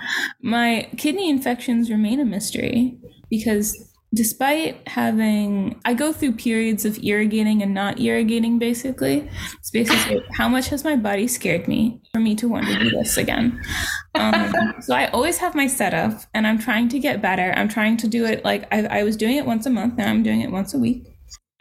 [0.42, 2.98] My kidney infections remain a mystery
[3.30, 9.30] because despite having I go through periods of irrigating and not irrigating basically.
[9.60, 12.90] It's basically how much has my body scared me for me to want to do
[12.92, 13.62] this again.
[14.16, 17.54] Um, so I always have my setup and I'm trying to get better.
[17.58, 20.10] I'm trying to do it like I, I was doing it once a month, now
[20.10, 21.13] I'm doing it once a week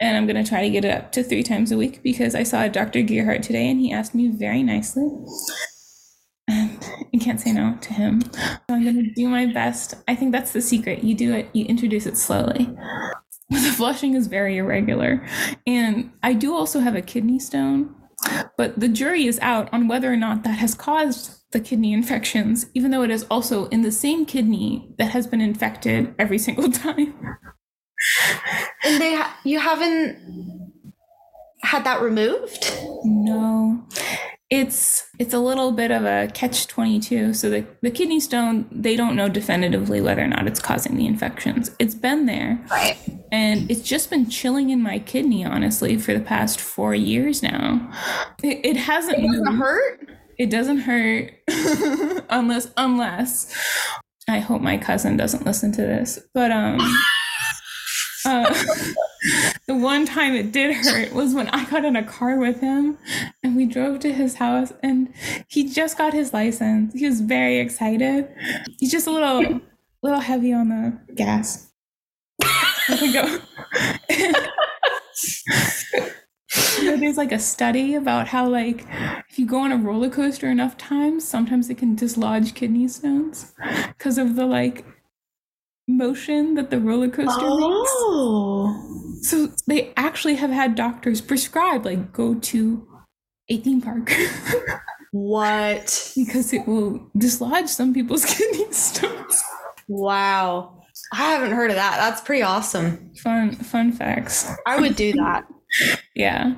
[0.03, 2.35] and I'm going to try to get it up to three times a week because
[2.35, 2.99] I saw Dr.
[2.99, 5.05] Gearhart today and he asked me very nicely.
[6.51, 8.19] Um, and you can't say no to him.
[8.21, 9.95] So I'm going to do my best.
[10.09, 11.05] I think that's the secret.
[11.05, 12.69] You do it, you introduce it slowly.
[13.49, 15.25] The flushing is very irregular.
[15.65, 17.95] And I do also have a kidney stone,
[18.57, 22.65] but the jury is out on whether or not that has caused the kidney infections,
[22.73, 26.69] even though it is also in the same kidney that has been infected every single
[26.71, 27.13] time.
[28.83, 30.71] And they ha- you haven't
[31.63, 32.71] had that removed?
[33.03, 33.85] No.
[34.49, 37.33] It's it's a little bit of a catch 22.
[37.33, 41.07] So the, the kidney stone, they don't know definitively whether or not it's causing the
[41.07, 41.71] infections.
[41.79, 42.97] It's been there Right.
[43.31, 47.89] and it's just been chilling in my kidney honestly for the past 4 years now.
[48.43, 50.09] It, it hasn't It doesn't hurt?
[50.37, 51.31] It doesn't hurt
[52.29, 53.55] unless unless
[54.27, 56.19] I hope my cousin doesn't listen to this.
[56.33, 56.77] But um
[58.25, 58.53] uh,
[59.67, 62.97] the one time it did hurt was when I got in a car with him
[63.43, 65.13] and we drove to his house and
[65.47, 66.93] he just got his license.
[66.93, 68.29] He was very excited.
[68.79, 69.61] He's just a little
[70.01, 71.71] little heavy on the gas.
[72.89, 73.39] Let me go.
[76.81, 78.85] There's like a study about how like
[79.29, 83.53] if you go on a roller coaster enough times, sometimes it can dislodge kidney stones
[83.87, 84.85] because of the like
[85.87, 87.41] motion that the roller coaster makes.
[87.41, 89.17] Oh.
[89.21, 92.87] So they actually have had doctors prescribe like go to
[93.49, 94.13] a theme park
[95.11, 96.11] What?
[96.15, 99.43] because it will dislodge some people's kidney stones.
[99.87, 100.81] Wow.
[101.11, 101.97] I haven't heard of that.
[101.97, 103.11] That's pretty awesome.
[103.17, 104.49] Fun fun facts.
[104.65, 105.45] I would do that.
[106.15, 106.53] Yeah.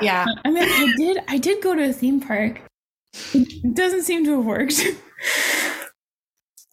[0.00, 0.24] Yeah.
[0.44, 2.62] I mean I did I did go to a theme park.
[3.34, 4.80] It doesn't seem to have worked.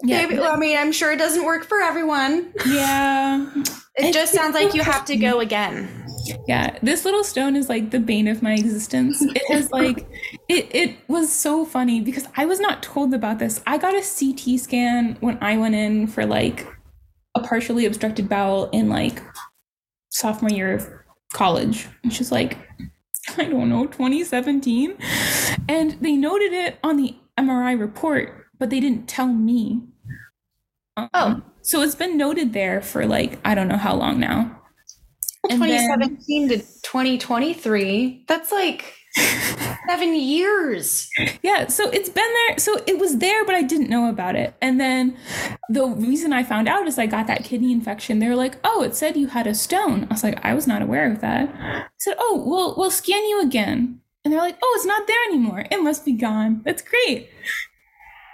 [0.04, 2.54] Maybe, well, I mean, I'm sure it doesn't work for everyone.
[2.66, 3.52] Yeah.
[3.95, 6.06] It just sounds like you have to go again.
[6.48, 6.78] Yeah.
[6.84, 9.22] This little stone is like the bane of my existence.
[9.22, 10.08] It has like
[10.48, 13.62] it it was so funny because I was not told about this.
[13.66, 16.68] I got a CT scan when I went in for like
[17.34, 19.22] a partially obstructed bowel in like
[20.10, 20.89] sophomore year of
[21.34, 21.88] college.
[22.04, 22.58] And she's like,
[23.38, 24.98] I don't know, 2017.
[25.70, 29.82] And they noted it on the MRI report, but they didn't tell me.
[30.95, 31.41] Um, Oh.
[31.62, 34.62] So it's been noted there for like, I don't know how long now.
[35.49, 38.24] And then- 2017 to 2023.
[38.28, 38.93] That's like
[39.89, 41.10] seven years.
[41.41, 42.58] Yeah, so it's been there.
[42.60, 44.55] So it was there, but I didn't know about it.
[44.62, 45.18] And then
[45.70, 48.20] the reason I found out is I got that kidney infection.
[48.20, 50.68] They were like, "Oh, it said you had a stone." I was like, "I was
[50.68, 54.58] not aware of that." I said, "Oh, we'll we'll scan you again." And they're like,
[54.62, 55.66] "Oh, it's not there anymore.
[55.72, 56.62] It must be gone.
[56.64, 57.30] That's great."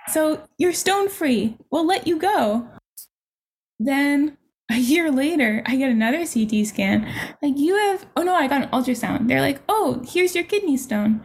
[0.07, 1.57] So you're stone free.
[1.71, 2.67] We'll let you go.
[3.79, 4.37] Then
[4.71, 7.07] a year later, I get another CT scan.
[7.41, 9.27] Like, you have, oh no, I got an ultrasound.
[9.27, 11.21] They're like, oh, here's your kidney stone.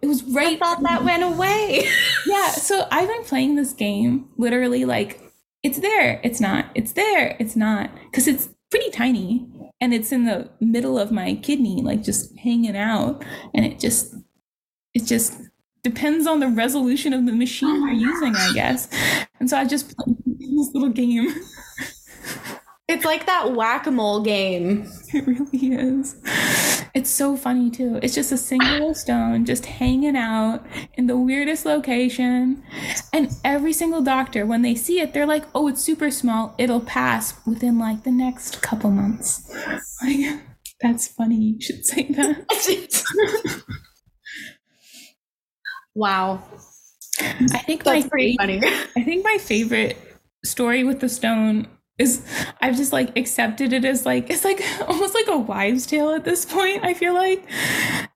[0.00, 0.56] It was right.
[0.56, 1.88] I thought that went away.
[2.26, 5.20] Yeah, so I've been playing this game literally like,
[5.62, 7.90] it's there, it's not, it's there, it's not.
[8.10, 9.46] Because it's pretty tiny
[9.80, 13.24] and it's in the middle of my kidney, like just hanging out.
[13.54, 14.14] And it just,
[14.94, 15.34] it just
[15.82, 18.88] depends on the resolution of the machine you're using, I guess.
[19.40, 21.34] And so I just play this little game.
[22.88, 24.86] It's like that whack a mole game.
[25.14, 26.14] It really is.
[26.94, 27.98] It's so funny too.
[28.02, 32.62] It's just a single stone just hanging out in the weirdest location.
[33.14, 36.54] And every single doctor, when they see it, they're like, oh, it's super small.
[36.58, 39.50] It'll pass within like the next couple months.
[40.02, 40.40] Like,
[40.82, 41.36] that's funny.
[41.36, 43.64] You should say that.
[45.94, 46.42] wow.
[47.20, 48.60] I think my That's pretty fa- funny.
[48.96, 49.96] I think my favorite
[50.44, 51.68] story with the stone
[51.98, 52.26] is
[52.60, 56.24] I've just like accepted it as like it's like almost like a wives' tale at
[56.24, 57.44] this point, I feel like.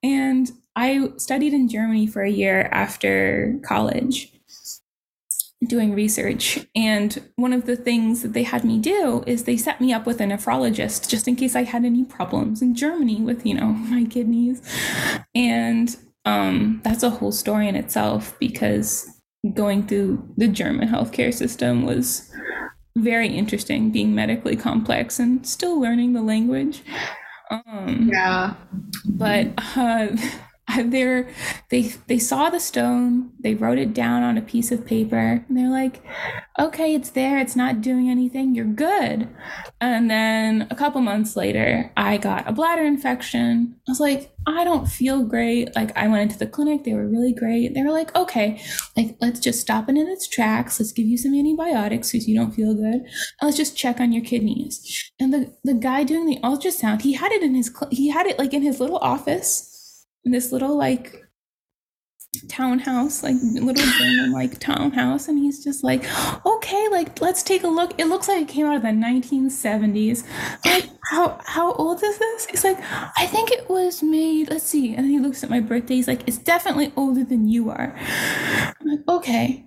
[0.02, 4.32] And I studied in Germany for a year after college
[5.66, 6.66] doing research.
[6.74, 10.06] And one of the things that they had me do is they set me up
[10.06, 13.68] with a nephrologist just in case I had any problems in Germany with, you know,
[13.68, 14.60] my kidneys.
[15.34, 15.96] And
[16.26, 19.08] um, that's a whole story in itself because
[19.54, 22.30] going through the German healthcare system was
[22.96, 26.82] very interesting, being medically complex and still learning the language.
[27.50, 28.54] Um, yeah.
[29.04, 30.08] But uh,
[30.84, 31.28] they're
[31.70, 35.56] they they saw the stone they wrote it down on a piece of paper and
[35.56, 36.02] they're like
[36.58, 39.28] okay it's there it's not doing anything you're good.
[39.80, 43.76] And then a couple months later i got a bladder infection.
[43.88, 45.74] I was like i don't feel great.
[45.74, 47.74] Like i went into the clinic they were really great.
[47.74, 48.60] They were like okay
[48.96, 52.36] like let's just stop it in its tracks let's give you some antibiotics because you
[52.36, 53.02] don't feel good
[53.42, 55.10] let's just check on your kidneys.
[55.20, 58.38] And the the guy doing the ultrasound he had it in his he had it
[58.38, 59.75] like in his little office
[60.32, 61.26] this little like
[62.48, 66.04] townhouse, like little German like townhouse, and he's just like,
[66.44, 67.94] okay, like let's take a look.
[67.98, 70.24] It looks like it came out of the 1970s.
[70.64, 72.46] Like, how how old is this?
[72.46, 72.78] He's like,
[73.16, 74.50] I think it was made.
[74.50, 74.94] Let's see.
[74.94, 75.94] And he looks at my birthday.
[75.94, 77.94] He's like, it's definitely older than you are.
[77.98, 79.66] I'm like, okay.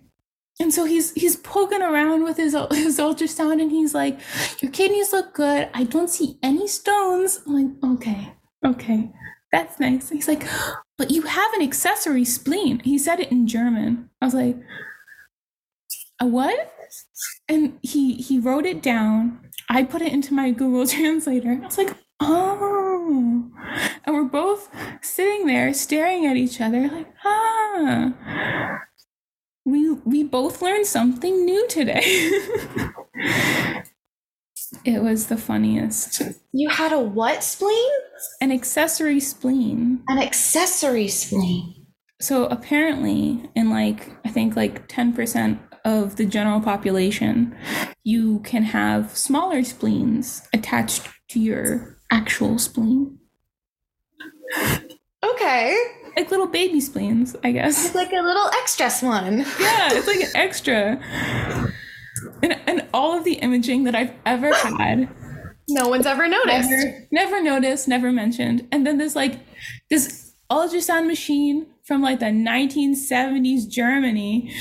[0.61, 4.19] And so he's he's poking around with his his ultrasound, and he's like,
[4.61, 5.69] your kidneys look good.
[5.73, 7.41] I don't see any stones.
[7.47, 8.33] I'm like, okay,
[8.65, 9.11] okay
[9.51, 10.09] that's nice.
[10.09, 10.47] He's like,
[10.97, 12.79] but you have an accessory spleen.
[12.79, 14.09] He said it in German.
[14.21, 14.57] I was like,
[16.19, 16.73] a what?
[17.47, 19.39] And he he wrote it down.
[19.69, 21.59] I put it into my Google Translator.
[21.61, 23.49] I was like, oh.
[24.05, 24.69] And we're both
[25.01, 28.79] sitting there staring at each other like, ah.
[29.65, 32.31] We we both learned something new today.
[34.85, 36.21] It was the funniest.
[36.51, 37.91] You had a what spleen?
[38.41, 40.03] An accessory spleen.
[40.07, 41.87] An accessory spleen.
[42.21, 47.55] So apparently, in like, I think like 10% of the general population,
[48.03, 53.17] you can have smaller spleens attached to your actual spleen.
[55.23, 55.77] Okay.
[56.15, 57.85] Like little baby spleens, I guess.
[57.85, 59.39] It's like a little extra one.
[59.59, 60.99] Yeah, it's like an extra
[62.43, 65.09] and, and all of the imaging that I've ever had.
[65.67, 66.69] No one's ever noticed.
[66.69, 68.67] Never, never noticed, never mentioned.
[68.71, 69.39] And then there's like
[69.89, 74.53] this ultrasound machine from like the 1970s Germany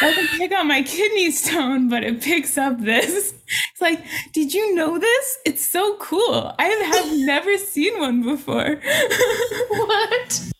[0.00, 3.34] doesn't pick up my kidney stone, but it picks up this.
[3.72, 5.38] It's like, did you know this?
[5.44, 6.54] It's so cool.
[6.58, 8.80] I have never seen one before.
[9.68, 10.52] what?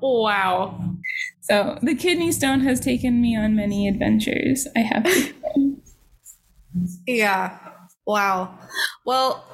[0.00, 0.96] Wow.
[1.48, 4.66] So the kidney stone has taken me on many adventures.
[4.76, 5.06] I have
[7.06, 7.56] Yeah.
[8.04, 8.58] Wow.
[9.04, 9.44] Well,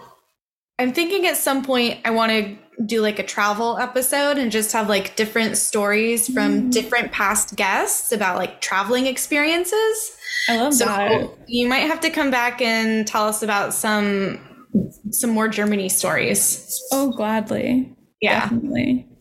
[0.79, 4.73] I'm thinking at some point I want to do like a travel episode and just
[4.73, 6.73] have like different stories from mm.
[6.73, 10.17] different past guests about like traveling experiences.
[10.49, 11.31] I love so that.
[11.47, 14.41] You might have to come back and tell us about some
[15.11, 16.81] some more Germany stories.
[16.91, 17.95] Oh, gladly.
[18.23, 18.49] Yeah.
[18.49, 19.12] Definitely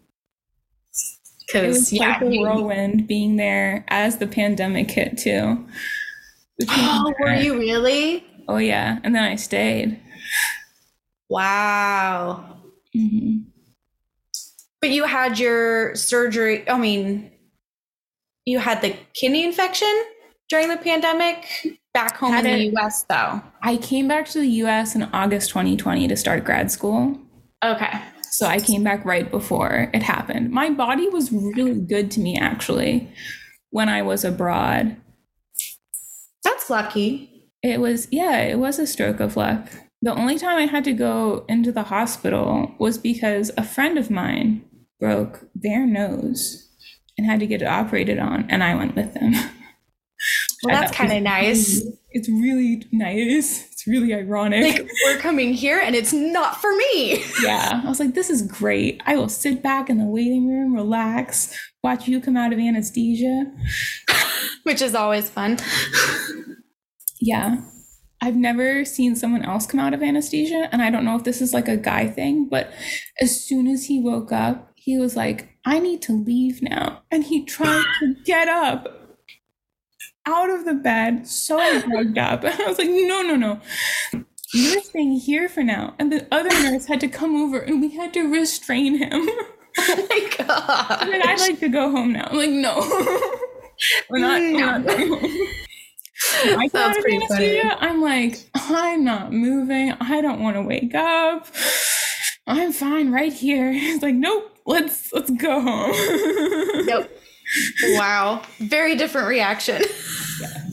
[1.51, 5.65] because yeah, like a whirlwind being there as the pandemic hit too.
[6.69, 8.23] Oh, were you really?
[8.47, 9.99] Oh yeah, and then I stayed.
[11.27, 12.59] Wow.
[12.95, 13.37] Mm-hmm.
[14.79, 16.69] But you had your surgery.
[16.69, 17.31] I mean,
[18.45, 20.05] you had the kidney infection
[20.49, 21.47] during the pandemic
[21.93, 23.41] back home had in it, the US, though.
[23.63, 27.17] I came back to the US in August 2020 to start grad school.
[27.63, 28.01] Okay.
[28.31, 30.51] So I came back right before it happened.
[30.51, 33.11] My body was really good to me actually
[33.71, 34.95] when I was abroad.
[36.43, 37.49] That's lucky.
[37.61, 39.67] It was, yeah, it was a stroke of luck.
[40.01, 44.09] The only time I had to go into the hospital was because a friend of
[44.09, 44.63] mine
[44.99, 46.69] broke their nose
[47.17, 49.33] and had to get it operated on, and I went with them.
[49.33, 49.43] Well,
[50.79, 51.83] that's kind of nice.
[52.11, 53.67] It's really nice.
[53.71, 54.79] It's really ironic.
[54.79, 57.23] Like, we're coming here and it's not for me.
[57.43, 57.81] yeah.
[57.83, 59.01] I was like, this is great.
[59.05, 63.51] I will sit back in the waiting room, relax, watch you come out of anesthesia.
[64.63, 65.57] Which is always fun.
[67.19, 67.61] yeah.
[68.23, 70.69] I've never seen someone else come out of anesthesia.
[70.71, 72.71] And I don't know if this is like a guy thing, but
[73.19, 77.01] as soon as he woke up, he was like, I need to leave now.
[77.09, 79.00] And he tried to get up
[80.25, 82.43] out of the bed, so drugged up.
[82.43, 83.59] And I was like, no, no, no.
[84.53, 85.95] You're staying here for now.
[85.97, 89.29] And the other nurse had to come over and we had to restrain him.
[89.77, 91.07] Oh my god.
[91.07, 92.27] And I'd like to go home now.
[92.29, 92.75] I'm like, no.
[94.09, 94.81] we're not, no.
[94.85, 95.49] we're not
[96.43, 97.61] I That's pretty funny.
[97.61, 99.93] I'm like, I'm not moving.
[99.93, 101.47] I don't want to wake up.
[102.47, 103.71] I'm fine right here.
[103.73, 106.85] It's like, nope, let's let's go home.
[106.85, 107.09] nope.
[107.83, 108.43] Wow.
[108.59, 109.81] Very different reaction.
[110.39, 110.69] Yeah.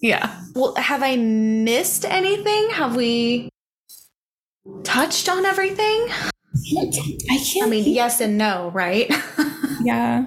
[0.00, 0.40] Yeah.
[0.54, 2.70] Well, have I missed anything?
[2.70, 3.48] Have we
[4.84, 6.08] touched on everything?
[7.30, 7.66] I can't.
[7.66, 9.10] I mean, yes and no, right?
[9.82, 10.26] yeah.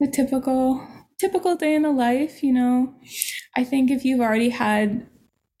[0.00, 0.86] The typical
[1.18, 2.94] typical day in the life, you know.
[3.56, 5.06] I think if you've already had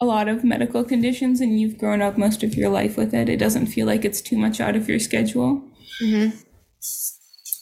[0.00, 3.28] a lot of medical conditions and you've grown up most of your life with it,
[3.28, 5.62] it doesn't feel like it's too much out of your schedule.
[6.02, 6.36] Mm-hmm.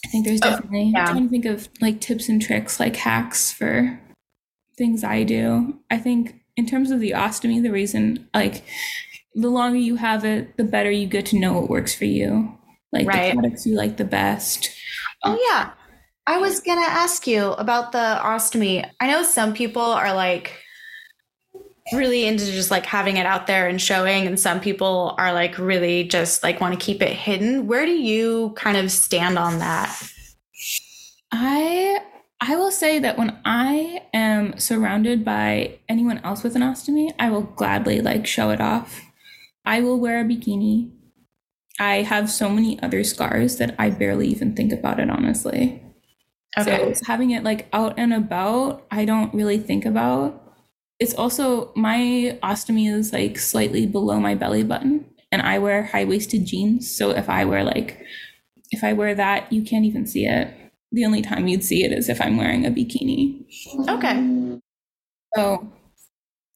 [0.09, 1.05] I think there's oh, definitely, oh, yeah.
[1.05, 4.01] I'm trying to think of like tips and tricks, like hacks for
[4.75, 5.77] things I do.
[5.91, 8.63] I think in terms of the ostomy, the reason, like,
[9.35, 12.57] the longer you have it, the better you get to know what works for you.
[12.91, 13.29] Like right.
[13.29, 14.71] the products you like the best.
[15.23, 15.73] Oh, yeah.
[16.25, 18.89] I was going to ask you about the ostomy.
[18.99, 20.55] I know some people are like,
[21.93, 25.57] really into just like having it out there and showing and some people are like
[25.57, 27.67] really just like want to keep it hidden.
[27.67, 30.11] Where do you kind of stand on that?
[31.31, 31.99] I
[32.41, 37.29] i will say that when i am surrounded by anyone else with an ostomy i
[37.29, 39.01] will gladly like show it off.
[39.65, 40.89] I will wear a bikini.
[41.79, 45.83] I have so many other scars that i barely even think about it honestly.
[46.57, 46.93] Okay.
[46.93, 50.48] so having it like out and about i don't really think about
[50.99, 56.03] it's also my ostomy is like slightly below my belly button and I wear high
[56.03, 56.93] waisted jeans.
[56.93, 58.03] So if I wear like,
[58.71, 60.53] if I wear that, you can't even see it.
[60.91, 63.45] The only time you'd see it is if I'm wearing a bikini.
[63.87, 64.59] Okay.
[65.35, 65.71] So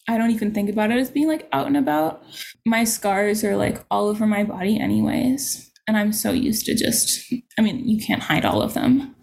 [0.10, 2.24] I don't even think about it as being like out and about.
[2.66, 5.72] My scars are like all over my body, anyways.
[5.88, 9.16] And I'm so used to just, I mean, you can't hide all of them.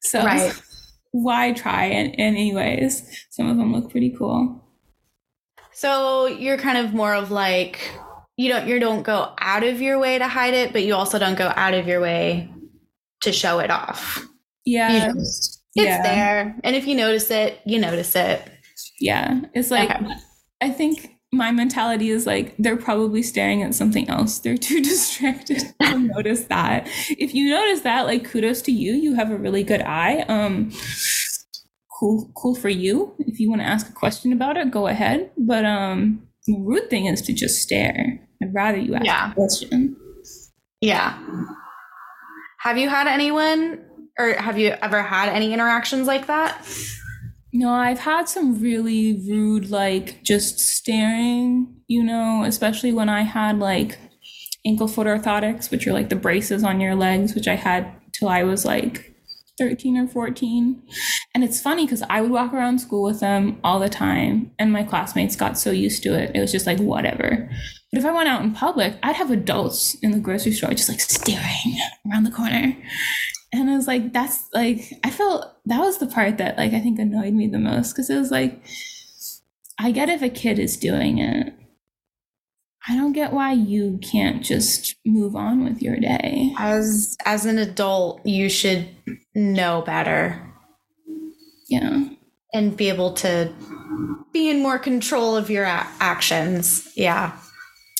[0.00, 0.54] So, right
[1.12, 3.26] why try it anyways?
[3.30, 4.64] Some of them look pretty cool.
[5.72, 7.90] So you're kind of more of like
[8.36, 11.18] you don't you don't go out of your way to hide it, but you also
[11.18, 12.52] don't go out of your way
[13.22, 14.26] to show it off.
[14.64, 15.12] Yeah.
[15.12, 16.02] Just, it's yeah.
[16.02, 16.56] there.
[16.64, 18.42] And if you notice it, you notice it.
[19.00, 19.40] Yeah.
[19.54, 20.14] It's like okay.
[20.60, 24.38] I think my mentality is like they're probably staring at something else.
[24.38, 26.88] They're too distracted to notice that.
[27.08, 28.92] If you notice that, like kudos to you.
[28.94, 30.24] You have a really good eye.
[30.28, 30.72] Um
[31.98, 33.14] cool cool for you.
[33.18, 35.30] If you want to ask a question about it, go ahead.
[35.36, 38.26] But um the rude thing is to just stare.
[38.42, 39.30] I'd rather you ask yeah.
[39.30, 39.96] a question.
[40.80, 41.18] Yeah.
[42.60, 43.84] Have you had anyone
[44.18, 46.66] or have you ever had any interactions like that?
[47.52, 53.58] No, I've had some really rude, like just staring, you know, especially when I had
[53.58, 53.98] like
[54.64, 58.28] ankle foot orthotics, which are like the braces on your legs, which I had till
[58.28, 59.14] I was like
[59.58, 60.82] 13 or 14.
[61.34, 64.72] And it's funny because I would walk around school with them all the time, and
[64.72, 66.32] my classmates got so used to it.
[66.34, 67.50] It was just like, whatever.
[67.92, 70.88] But if I went out in public, I'd have adults in the grocery store just
[70.88, 71.78] like staring
[72.10, 72.76] around the corner
[73.52, 76.80] and I was like, that's like, I felt that was the part that like I
[76.80, 78.62] think annoyed me the most because it was like,
[79.78, 81.54] I get if a kid is doing it.
[82.88, 86.52] I don't get why you can't just move on with your day.
[86.58, 88.88] As as an adult, you should
[89.34, 90.46] know better.
[91.68, 92.08] Yeah.
[92.52, 93.52] And be able to
[94.32, 96.90] be in more control of your a- actions.
[96.96, 97.36] Yeah.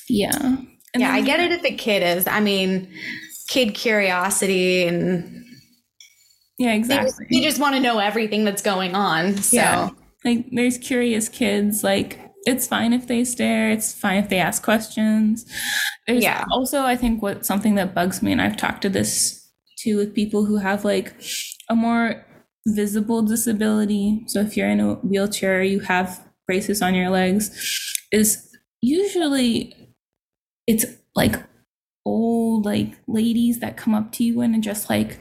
[0.08, 0.56] Yeah.
[0.92, 2.26] And yeah, I get it if a kid is.
[2.26, 2.92] I mean,
[3.48, 5.39] kid curiosity and
[6.60, 7.24] yeah, exactly.
[7.30, 9.34] You just, just want to know everything that's going on.
[9.38, 9.88] So, yeah.
[10.26, 11.82] like, there's curious kids.
[11.82, 13.70] Like, it's fine if they stare.
[13.70, 15.46] It's fine if they ask questions.
[16.06, 16.44] There's yeah.
[16.52, 20.14] Also, I think what something that bugs me, and I've talked to this too with
[20.14, 21.14] people who have like
[21.70, 22.26] a more
[22.66, 24.22] visible disability.
[24.26, 27.50] So if you're in a wheelchair, you have braces on your legs.
[28.12, 29.74] Is usually
[30.66, 30.84] it's
[31.16, 31.36] like
[32.04, 35.18] old like ladies that come up to you and just like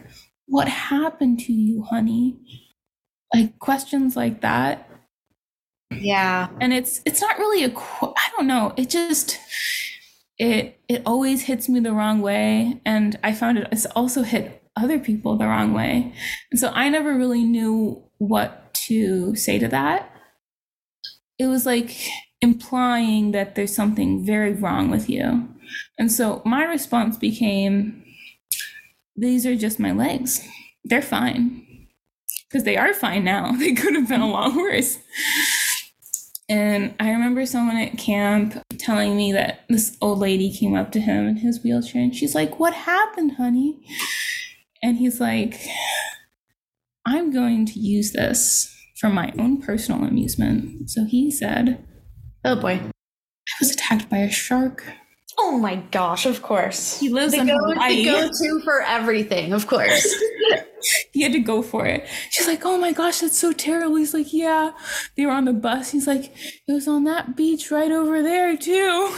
[0.50, 2.38] what happened to you, honey?
[3.34, 4.90] Like questions like that.
[5.92, 6.50] Yeah.
[6.60, 8.74] And it's it's not really a I don't know.
[8.76, 9.38] It just
[10.38, 14.64] it it always hits me the wrong way and I found it it's also hit
[14.76, 16.14] other people the wrong way.
[16.52, 20.12] And so I never really knew what to say to that.
[21.38, 21.96] It was like
[22.42, 25.48] implying that there's something very wrong with you.
[25.98, 28.04] And so my response became
[29.20, 30.48] these are just my legs.
[30.84, 31.88] They're fine.
[32.50, 33.52] Because they are fine now.
[33.58, 34.34] They could have been a mm-hmm.
[34.34, 34.98] lot worse.
[36.48, 41.00] And I remember someone at camp telling me that this old lady came up to
[41.00, 43.80] him in his wheelchair and she's like, What happened, honey?
[44.82, 45.60] And he's like,
[47.06, 50.90] I'm going to use this for my own personal amusement.
[50.90, 51.86] So he said,
[52.44, 52.82] Oh boy.
[52.82, 54.84] I was attacked by a shark.
[55.42, 57.00] Oh my gosh, of course.
[57.00, 58.04] He lives The in go, Hawaii.
[58.04, 60.16] the go-to for everything, of course.
[61.14, 62.08] he had to go for it.
[62.30, 64.72] She's like, "Oh my gosh, that's so terrible." He's like, "Yeah."
[65.16, 65.92] They were on the bus.
[65.92, 66.34] He's like,
[66.68, 69.12] "It was on that beach right over there too."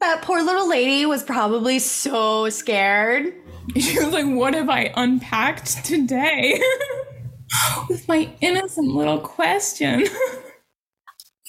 [0.00, 3.34] that poor little lady was probably so scared.
[3.78, 6.60] She was like, "What have I unpacked today?"
[7.88, 10.06] With my innocent little question.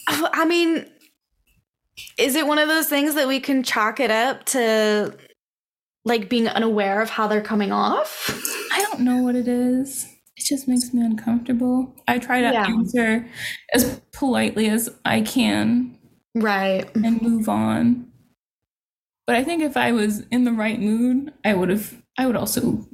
[0.07, 0.85] I mean,
[2.17, 5.15] is it one of those things that we can chalk it up to
[6.05, 8.29] like being unaware of how they're coming off?
[8.71, 10.05] I don't know what it is.
[10.35, 11.95] It just makes me uncomfortable.
[12.07, 12.65] I try to Yeah.
[12.67, 13.27] answer
[13.73, 15.97] as politely as I can
[16.35, 16.89] Right.
[16.95, 18.07] and move on.
[19.25, 22.35] But I think if I was in the right mood, I would have I would
[22.35, 22.85] also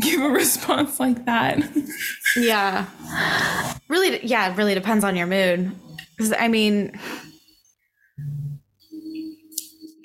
[0.00, 1.62] give a response like that.
[2.36, 2.86] Yeah.
[3.88, 5.70] Really, yeah, it really depends on your mood.
[6.16, 6.98] Because, I mean,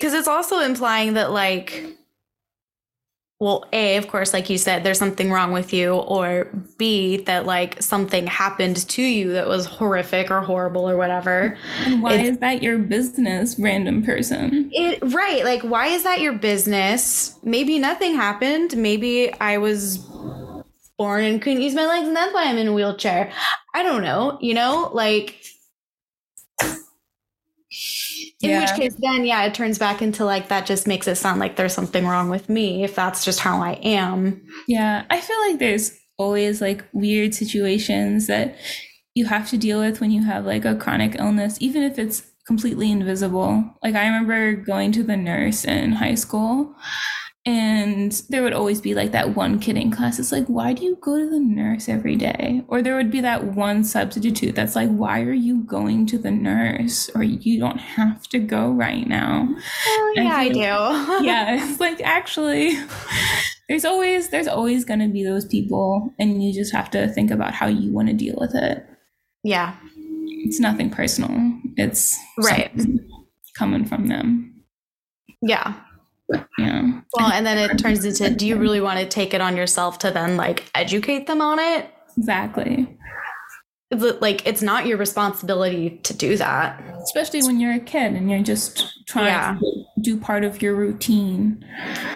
[0.00, 1.84] because it's also implying that, like,
[3.38, 6.48] well, A, of course, like you said, there's something wrong with you, or
[6.78, 11.56] B, that like something happened to you that was horrific or horrible or whatever.
[11.84, 14.70] and why It's- is that your business, random person?
[14.72, 17.34] It right, like why is that your business?
[17.42, 18.76] Maybe nothing happened.
[18.76, 19.98] Maybe I was
[20.98, 23.32] born and couldn't use my legs and that's why I'm in a wheelchair.
[23.74, 24.90] I don't know, you know?
[24.92, 25.42] Like
[28.42, 28.60] in Yeah.
[28.60, 31.56] which case then yeah, it turns back into like that just makes it sound like
[31.56, 34.42] there's something wrong with me if that's just how I am.
[34.66, 38.56] Yeah, I feel like there's always like weird situations that
[39.14, 42.22] you have to deal with when you have like a chronic illness, even if it's
[42.46, 43.64] completely invisible.
[43.82, 46.74] Like I remember going to the nurse in high school
[47.46, 50.84] and there would always be like that one kid in class it's like why do
[50.84, 54.76] you go to the nurse every day or there would be that one substitute that's
[54.76, 59.06] like why are you going to the nurse or you don't have to go right
[59.06, 59.48] now
[59.86, 61.24] Oh yeah, I feel- do.
[61.24, 62.76] yeah it's like actually
[63.70, 67.30] there's always there's always going to be those people and you just have to think
[67.30, 68.84] about how you want to deal with it
[69.44, 69.76] yeah.
[70.44, 71.30] it's nothing personal
[71.78, 72.70] it's Right.
[73.56, 74.62] coming from them
[75.40, 75.74] Yeah.
[76.58, 79.56] Yeah Well, and then it turns into do you really want to take it on
[79.56, 81.90] yourself to then like educate them on it?
[82.16, 82.96] exactly
[83.92, 86.80] Like it's not your responsibility to do that.
[87.02, 89.58] especially when you're a kid and you're just trying Yeah.
[89.60, 91.64] to do part of your routine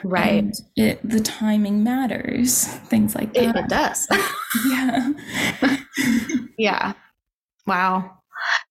[0.05, 0.57] Right.
[0.77, 4.07] it the timing matters things like It, that it does.
[4.69, 5.11] yeah
[6.59, 6.93] yeah.
[7.67, 8.19] Wow.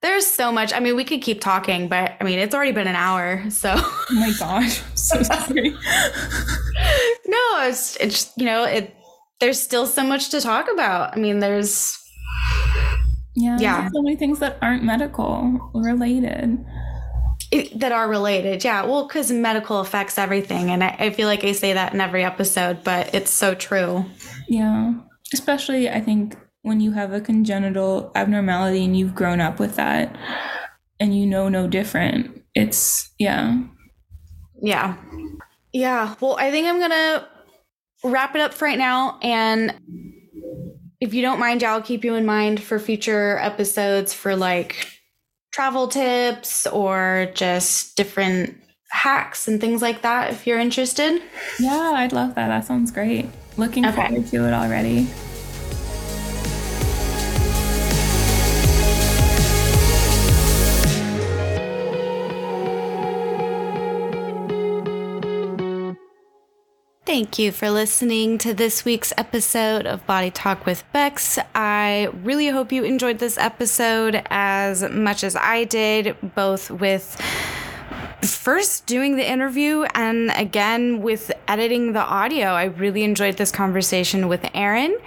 [0.03, 0.71] There's so much.
[0.73, 3.49] I mean, we could keep talking, but I mean, it's already been an hour.
[3.49, 5.75] So, oh my gosh I'm so sorry
[7.25, 8.93] no, it's, it's, you know, it,
[9.39, 11.15] there's still so much to talk about.
[11.15, 11.97] I mean, there's,
[13.35, 13.89] yeah Yeah.
[13.93, 16.63] so many things that aren't medical related
[17.51, 18.63] it, that are related.
[18.63, 18.83] Yeah.
[18.85, 20.71] Well, because medical affects everything.
[20.71, 24.05] And I, I feel like I say that in every episode, but it's so true.
[24.47, 24.93] Yeah.
[25.33, 30.15] Especially, I think, when you have a congenital abnormality and you've grown up with that
[30.99, 32.41] and you know no different.
[32.55, 33.61] It's, yeah.
[34.61, 34.95] Yeah.
[35.73, 36.15] Yeah.
[36.19, 37.27] Well, I think I'm going to
[38.05, 39.19] wrap it up for right now.
[39.21, 39.73] And
[41.01, 44.87] if you don't mind, I'll keep you in mind for future episodes for like
[45.51, 48.57] travel tips or just different
[48.89, 51.21] hacks and things like that if you're interested.
[51.59, 52.47] Yeah, I'd love that.
[52.47, 53.27] That sounds great.
[53.57, 54.07] Looking Okay.
[54.07, 55.07] forward to it already.
[67.13, 71.37] Thank you for listening to this week's episode of Body Talk with Becks.
[71.53, 77.21] I really hope you enjoyed this episode as much as I did, both with
[78.23, 82.47] first doing the interview and again with editing the audio.
[82.47, 84.97] I really enjoyed this conversation with Erin.